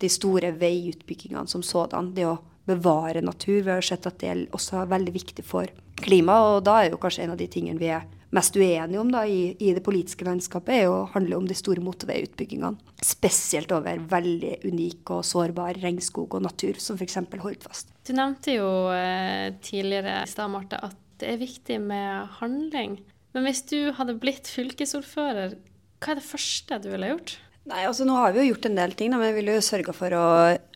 de 0.00 0.08
store 0.08 0.54
veiutbyggingene 0.56 1.48
som 1.48 1.62
sådan. 1.62 2.14
Det 2.14 2.24
å 2.24 2.38
bevare 2.70 3.22
natur. 3.24 3.62
Vi 3.62 3.70
har 3.70 3.84
sett 3.84 4.06
at 4.06 4.18
det 4.22 4.48
også 4.54 4.82
er 4.82 4.92
veldig 4.92 5.12
viktig 5.12 5.44
for 5.44 5.68
klima, 6.00 6.38
og 6.54 6.64
da 6.64 6.80
er 6.80 6.90
jo 6.90 7.00
kanskje 7.00 7.26
en 7.26 7.34
av 7.34 7.40
de 7.40 7.48
tingene 7.50 7.80
vi 7.80 7.90
er 7.92 8.06
mest 8.34 8.56
uenige 8.56 9.00
om 9.00 9.10
da, 9.12 9.24
i, 9.26 9.56
i, 9.58 9.72
det 9.74 9.82
politiske 9.86 10.26
landskapet, 10.26 10.84
er 10.84 10.90
å 10.90 11.08
handle 11.14 11.40
om 11.40 11.48
de 11.48 11.56
store 11.58 11.82
motorveiutbyggingene. 11.84 12.78
Spesielt 13.04 13.72
over 13.74 14.02
veldig 14.10 14.60
unik 14.66 15.14
og 15.16 15.26
sårbar 15.26 15.80
regnskog 15.82 16.38
og 16.38 16.44
natur, 16.46 16.78
som 16.82 16.98
f.eks. 16.98 17.18
Hordfast. 17.42 17.90
Du 18.06 18.14
nevnte 18.16 18.56
jo 18.56 18.70
eh, 18.94 19.50
tidligere 19.64 20.22
i 20.22 20.30
stad, 20.30 20.52
Marte, 20.52 20.80
at 20.90 20.96
det 21.20 21.34
er 21.34 21.42
viktig 21.42 21.80
med 21.82 22.38
handling. 22.38 23.00
Men 23.34 23.46
hvis 23.46 23.62
du 23.70 23.92
hadde 23.98 24.18
blitt 24.22 24.48
fylkesordfører, 24.50 25.58
hva 26.00 26.12
er 26.12 26.18
det 26.18 26.26
første 26.26 26.80
du 26.82 26.90
ville 26.94 27.12
gjort? 27.12 27.36
Nei, 27.68 27.84
altså 27.84 28.06
Nå 28.08 28.16
har 28.16 28.32
vi 28.32 28.42
jo 28.42 28.54
gjort 28.54 28.70
en 28.70 28.78
del 28.78 28.94
ting, 28.96 29.12
da, 29.12 29.18
men 29.20 29.30
vi 29.30 29.42
ville 29.42 29.58
jo 29.58 29.64
sørga 29.64 29.92
for 29.94 30.16
å 30.16 30.26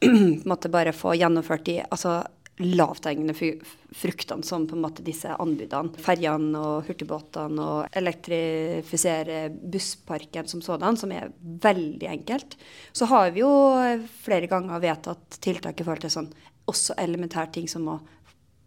måtte 0.51 0.71
bare 0.73 0.93
få 0.95 1.15
gjennomført 1.17 1.65
de 1.67 1.79
altså, 1.87 2.21
lavthengende 2.63 3.35
fruktene 3.35 4.47
som 4.47 4.67
på 4.71 4.77
en 4.77 4.85
måte 4.85 5.03
disse 5.07 5.33
anbudene. 5.43 5.99
Ferjene 6.03 6.61
og 6.61 6.89
hurtigbåtene 6.89 7.67
og 7.67 7.97
elektrifisere 7.99 9.49
bussparken 9.51 10.51
som 10.51 10.63
sådan, 10.63 10.99
som 11.01 11.13
er 11.15 11.33
veldig 11.41 12.11
enkelt. 12.13 12.59
Så 12.93 13.11
har 13.11 13.33
vi 13.35 13.43
jo 13.43 13.53
flere 14.23 14.51
ganger 14.51 14.83
vedtatt 14.85 15.41
tiltak 15.43 15.81
i 15.81 15.87
forhold 15.87 16.07
til 16.07 16.15
sånn 16.15 16.35
også 16.71 16.97
elementære 17.03 17.57
ting 17.59 17.67
som 17.69 17.91
å 17.93 17.99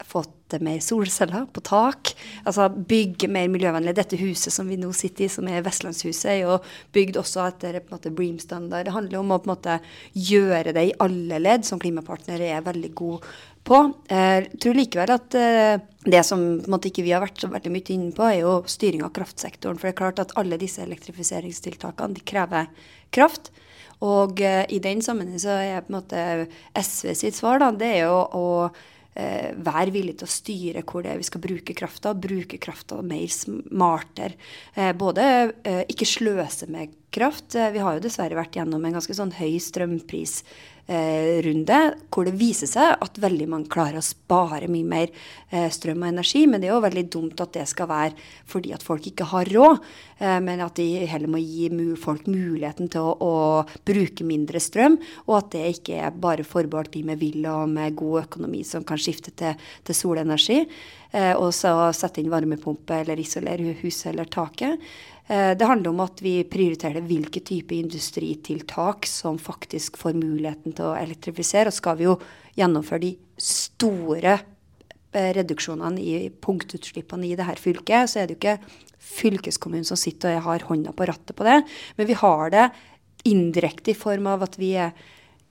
fått 0.05 0.55
mer 0.61 0.79
solceller 0.83 1.47
på 1.53 1.61
tak. 1.65 2.13
Altså 2.47 2.67
bygge 2.69 3.29
mer 3.31 3.49
miljøvennlig. 3.51 3.95
Dette 3.97 4.19
huset 4.19 4.53
som 4.53 4.69
vi 4.69 4.77
nå 4.79 4.91
sitter 4.95 5.25
i, 5.25 5.31
som 5.31 5.47
er 5.49 5.65
Vestlandshuset, 5.65 6.29
er 6.31 6.39
jo 6.43 6.57
bygd 6.95 7.19
også 7.21 7.47
etter 7.47 7.79
på 7.81 7.91
en 7.91 7.97
måte 7.97 8.13
Bream-standard. 8.13 8.87
Det 8.87 8.95
handler 8.95 9.21
om 9.21 9.33
å 9.33 9.39
på 9.41 9.49
en 9.49 9.55
måte 9.55 9.79
gjøre 10.13 10.75
det 10.77 10.85
i 10.89 10.95
alle 11.03 11.41
ledd, 11.41 11.67
som 11.67 11.81
klimapartnere 11.81 12.51
er 12.53 12.65
veldig 12.65 12.93
gode 12.97 13.37
på. 13.67 13.79
Jeg 14.09 14.47
eh, 14.47 14.49
tror 14.61 14.77
likevel 14.77 15.13
at 15.13 15.37
eh, 15.37 15.83
det 16.07 16.23
som 16.25 16.41
måte, 16.71 16.89
ikke 16.89 17.05
vi 17.05 17.13
har 17.13 17.23
vært 17.23 17.41
så 17.43 17.49
veldig 17.51 17.71
mye 17.73 17.93
inne 17.93 18.15
på, 18.15 18.25
er 18.25 18.41
jo 18.41 18.57
styring 18.69 19.03
av 19.05 19.13
kraftsektoren. 19.15 19.79
For 19.79 19.89
det 19.89 19.95
er 19.95 20.01
klart 20.01 20.21
at 20.23 20.35
alle 20.39 20.59
disse 20.61 20.83
elektrifiseringstiltakene 20.85 22.23
krever 22.27 22.69
kraft. 23.13 23.51
Og 24.05 24.43
uh, 24.45 24.61
i 24.69 24.77
den 24.77 24.99
sammenheng 25.01 25.41
så 25.41 25.55
er 25.57 25.81
på 25.81 25.89
en 25.89 25.95
måte 25.95 26.19
SV 26.77 27.15
sitt 27.17 27.33
svar 27.33 27.57
da, 27.63 27.71
det 27.73 27.95
er 27.95 28.05
jo 28.05 28.19
å 28.37 28.45
være 29.17 29.89
villig 29.89 30.19
til 30.19 30.27
å 30.27 30.29
styre 30.29 30.81
hvor 30.85 31.01
det 31.01 31.09
er 31.09 31.17
vi 31.17 31.25
skal 31.25 31.41
bruke 31.41 31.73
krafta, 31.73 32.11
bruke 32.13 32.59
krafta 32.61 32.99
mer 33.01 33.23
smartere. 33.33 34.37
Både 34.93 35.23
ikke 35.89 36.05
sløse 36.05 36.67
med 36.69 36.93
kraft. 37.09 37.55
vi 37.57 37.81
har 37.81 37.97
jo 37.97 38.03
dessverre 38.03 38.37
vært 38.37 38.59
gjennom 38.59 38.85
en 38.85 38.99
ganske 38.99 39.17
sånn 39.17 39.33
høy 39.39 39.57
strømpris 39.57 40.43
Eh, 40.45 40.76
runde, 40.87 41.77
hvor 42.13 42.27
det 42.27 42.37
viser 42.39 42.69
seg 42.69 42.93
at 43.03 43.19
veldig 43.19 43.47
mange 43.51 43.71
klarer 43.71 43.99
å 43.99 44.05
spare 44.05 44.69
mye 44.71 44.87
mer 44.87 45.09
eh, 45.49 45.67
strøm 45.73 46.05
og 46.05 46.11
energi. 46.13 46.45
Men 46.47 46.61
det 46.61 46.69
er 46.69 46.75
jo 46.75 46.83
veldig 46.85 47.03
dumt 47.11 47.41
at 47.43 47.51
det 47.57 47.65
skal 47.67 47.89
være 47.91 48.27
fordi 48.47 48.71
at 48.75 48.85
folk 48.85 49.09
ikke 49.09 49.27
har 49.33 49.51
råd, 49.51 49.81
eh, 50.21 50.37
men 50.43 50.63
at 50.63 50.79
de 50.79 50.87
heller 51.11 51.31
må 51.31 51.41
gi 51.43 51.67
folk 51.99 52.29
muligheten 52.31 52.91
til 52.93 53.03
å, 53.03 53.15
å 53.19 53.87
bruke 53.87 54.27
mindre 54.27 54.61
strøm, 54.63 54.95
og 55.27 55.35
at 55.41 55.51
det 55.57 55.65
ikke 55.75 55.99
er 56.07 56.15
bare 56.15 56.47
forbeholdt 56.47 56.95
de 56.95 57.03
med 57.09 57.19
villa 57.19 57.57
og 57.63 57.73
med 57.75 57.97
god 57.99 58.23
økonomi 58.23 58.63
som 58.67 58.87
kan 58.87 59.01
skifte 59.01 59.35
til, 59.35 59.59
til 59.83 59.97
solenergi, 59.97 60.63
og 61.39 61.53
så 61.55 61.71
sette 61.95 62.19
inn 62.19 62.29
varmepumpe 62.29 62.97
eller 62.99 63.19
isolere 63.21 63.77
huset 63.79 64.09
eller 64.11 64.27
taket. 64.29 64.75
Eh, 65.27 65.57
det 65.57 65.65
handler 65.67 65.91
om 65.91 65.99
at 66.05 66.21
vi 66.23 66.39
prioriterer 66.47 67.03
hvilke 67.03 67.41
type 67.43 67.75
industritiltak 67.75 69.07
som 69.09 69.39
faktisk 69.39 69.99
får 69.99 70.15
muligheten 70.15 70.75
til 70.77 70.87
å 70.87 70.97
elektrifisere. 70.99 71.67
Og 71.71 71.75
skal 71.75 71.99
vi 71.99 72.07
jo 72.07 72.15
gjennomføre 72.55 73.03
de 73.03 73.13
store 73.41 74.37
eh, 74.37 75.31
reduksjonene 75.35 75.99
i 75.99 76.29
punktutslippene 76.31 77.27
i 77.27 77.35
dette 77.39 77.59
fylket, 77.59 78.11
så 78.11 78.21
er 78.21 78.29
det 78.29 78.37
jo 78.37 78.41
ikke 78.41 78.85
fylkeskommunen 79.07 79.87
som 79.87 79.99
sitter 79.99 80.39
og 80.39 80.47
har 80.47 80.67
hånda 80.69 80.95
på 80.95 81.07
rattet 81.07 81.35
på 81.37 81.45
det, 81.47 81.61
men 81.99 82.09
vi 82.09 82.15
har 82.17 82.49
det 82.51 82.65
indirekte 83.27 83.91
i 83.91 83.97
form 83.97 84.27
av 84.31 84.43
at 84.47 84.57
vi 84.59 84.73
er 84.79 84.95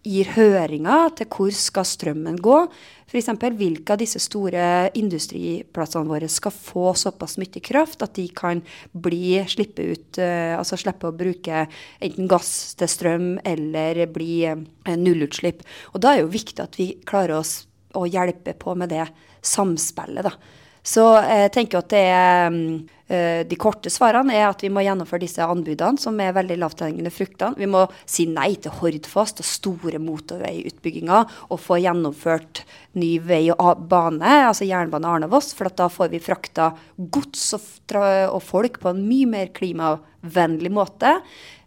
gir 0.06 0.30
høringer 0.36 1.10
til 1.18 1.28
hvor 1.32 1.54
skal 1.54 1.86
strømmen 1.88 2.38
gå. 2.42 2.58
F.eks. 3.06 3.30
hvilke 3.58 3.94
av 3.94 4.00
disse 4.00 4.20
store 4.22 4.90
industriplassene 4.98 6.10
våre 6.10 6.28
skal 6.30 6.54
få 6.54 6.90
såpass 6.98 7.36
mye 7.38 7.62
kraft 7.62 8.02
at 8.06 8.16
de 8.18 8.26
kan 8.34 8.62
bli, 8.92 9.38
slippe 9.50 9.86
ut, 9.92 10.18
uh, 10.18 10.56
altså 10.58 10.78
slippe 10.80 11.10
å 11.10 11.16
bruke 11.16 11.66
enten 12.00 12.30
gass 12.30 12.74
til 12.78 12.90
strøm 12.90 13.30
eller 13.46 14.04
bli 14.10 14.42
uh, 14.50 14.58
nullutslipp. 14.94 15.62
Og 15.94 16.02
da 16.02 16.12
er 16.12 16.20
det 16.20 16.26
jo 16.26 16.36
viktig 16.38 16.62
at 16.64 16.78
vi 16.80 16.92
klarer 17.06 17.38
oss 17.40 17.58
å 17.96 18.06
hjelpe 18.10 18.56
på 18.58 18.74
med 18.78 18.92
det 18.92 19.06
samspillet, 19.46 20.26
da. 20.26 20.64
Så 20.86 21.02
jeg 21.18 21.50
tenker 21.54 21.82
at 21.82 21.90
det 21.90 22.02
er 22.12 22.52
uh, 22.54 23.40
De 23.48 23.58
korte 23.58 23.90
svarene 23.90 24.34
er 24.34 24.46
at 24.48 24.62
vi 24.62 24.70
må 24.72 24.84
gjennomføre 24.86 25.24
disse 25.24 25.42
anbudene, 25.42 25.98
som 25.98 26.18
er 26.22 26.34
veldig 26.36 26.58
lavthengende 26.62 27.10
fruktene. 27.14 27.58
Vi 27.58 27.68
må 27.70 27.84
si 28.06 28.28
nei 28.30 28.52
til 28.62 28.74
Hordfast 28.78 29.42
og 29.42 29.48
store 29.50 30.00
motorveiutbygginger, 30.02 31.32
og 31.50 31.62
få 31.62 31.80
gjennomført 31.82 32.62
ny 32.98 33.16
vei 33.22 33.44
og 33.54 33.86
bane, 33.90 34.36
altså 34.48 34.68
jernbane 34.68 35.10
Arna-Voss, 35.10 35.52
for 35.58 35.70
da 35.74 35.90
får 35.92 36.12
vi 36.14 36.22
frakta 36.22 36.70
gods 36.96 37.48
og, 37.58 38.38
folk 38.46 38.80
på 38.82 38.90
en 38.92 39.02
mye 39.06 39.30
mer 39.30 39.50
klimavennlig 39.54 40.72
måte. 40.74 41.16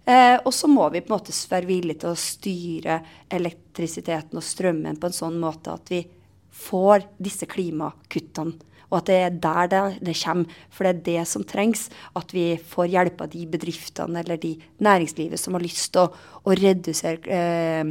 Eh, 0.10 0.38
og 0.40 0.52
så 0.56 0.68
må 0.72 0.88
vi 0.94 1.04
på 1.04 1.12
en 1.12 1.18
måte 1.18 1.36
være 1.52 1.70
villige 1.70 2.04
til 2.04 2.14
å 2.14 2.20
styre 2.20 3.02
elektrisiteten 3.36 4.40
og 4.40 4.48
strømmen 4.48 4.98
på 5.00 5.10
en 5.10 5.20
sånn 5.20 5.38
måte 5.42 5.76
at 5.76 5.92
vi 5.92 6.02
får 6.60 7.06
disse 7.22 7.48
klimakuttene 7.50 8.69
og 8.90 9.02
at 9.02 9.10
det 9.10 9.18
er 9.22 9.36
der 9.44 9.70
det, 9.70 9.82
det, 10.06 10.16
kommer. 10.24 10.46
For 10.74 10.86
det 10.86 10.92
er 10.92 11.06
det 11.06 11.28
som 11.30 11.44
trengs. 11.46 11.90
At 12.18 12.34
vi 12.34 12.58
får 12.58 12.92
hjelp 12.94 13.22
av 13.26 13.30
de 13.34 13.46
bedriftene 13.50 14.24
eller 14.24 14.38
de 14.42 14.56
næringslivet 14.82 15.40
som 15.40 15.54
har 15.58 15.64
lyst 15.66 15.94
til 15.94 16.08
å, 16.08 16.14
å 16.46 16.58
redusere 16.58 17.20
eh, 17.30 17.86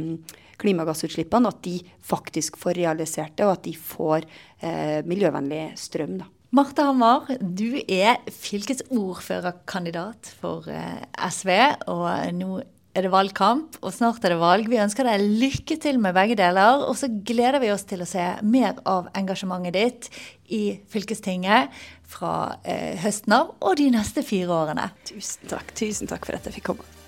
klimagassutslippene. 0.59 1.49
At 1.53 1.63
de 1.65 1.77
faktisk 2.03 2.59
får 2.59 2.73
realisert 2.81 3.37
det, 3.37 3.45
og 3.47 3.55
at 3.55 3.63
de 3.67 3.75
får 3.75 4.19
eh, 4.25 4.99
miljøvennlig 5.07 5.63
strøm. 5.79 6.19
da. 6.23 6.27
Marte 6.49 6.81
Hamar, 6.81 7.27
du 7.39 7.77
er 7.85 8.15
fylkesordførerkandidat 8.33 10.31
for 10.41 10.65
eh, 10.73 11.03
SV. 11.29 11.49
Og 11.93 12.09
nå 12.35 12.59
er 12.97 13.05
det 13.05 13.11
valgkamp, 13.13 13.77
og 13.85 13.93
snart 13.93 14.23
er 14.25 14.33
det 14.33 14.41
valg. 14.41 14.69
Vi 14.71 14.79
ønsker 14.81 15.05
deg 15.05 15.21
lykke 15.21 15.77
til 15.81 15.99
med 16.01 16.15
begge 16.17 16.37
deler. 16.39 16.85
Og 16.89 16.97
så 16.99 17.09
gleder 17.09 17.61
vi 17.61 17.71
oss 17.73 17.85
til 17.89 18.01
å 18.03 18.09
se 18.09 18.25
mer 18.41 18.79
av 18.89 19.11
engasjementet 19.17 19.77
ditt 19.77 20.09
i 20.49 20.63
fylkestinget 20.89 21.75
fra 22.09 22.35
eh, 22.63 22.97
høsten 23.03 23.37
av 23.37 23.53
og 23.61 23.77
de 23.79 23.91
neste 23.93 24.25
fire 24.25 24.63
årene. 24.63 24.89
Tusen 25.09 25.51
takk. 25.51 25.75
Tusen 25.77 26.09
takk 26.09 26.25
for 26.25 26.39
at 26.39 26.49
jeg 26.49 26.59
fikk 26.59 26.73
komme. 26.73 26.98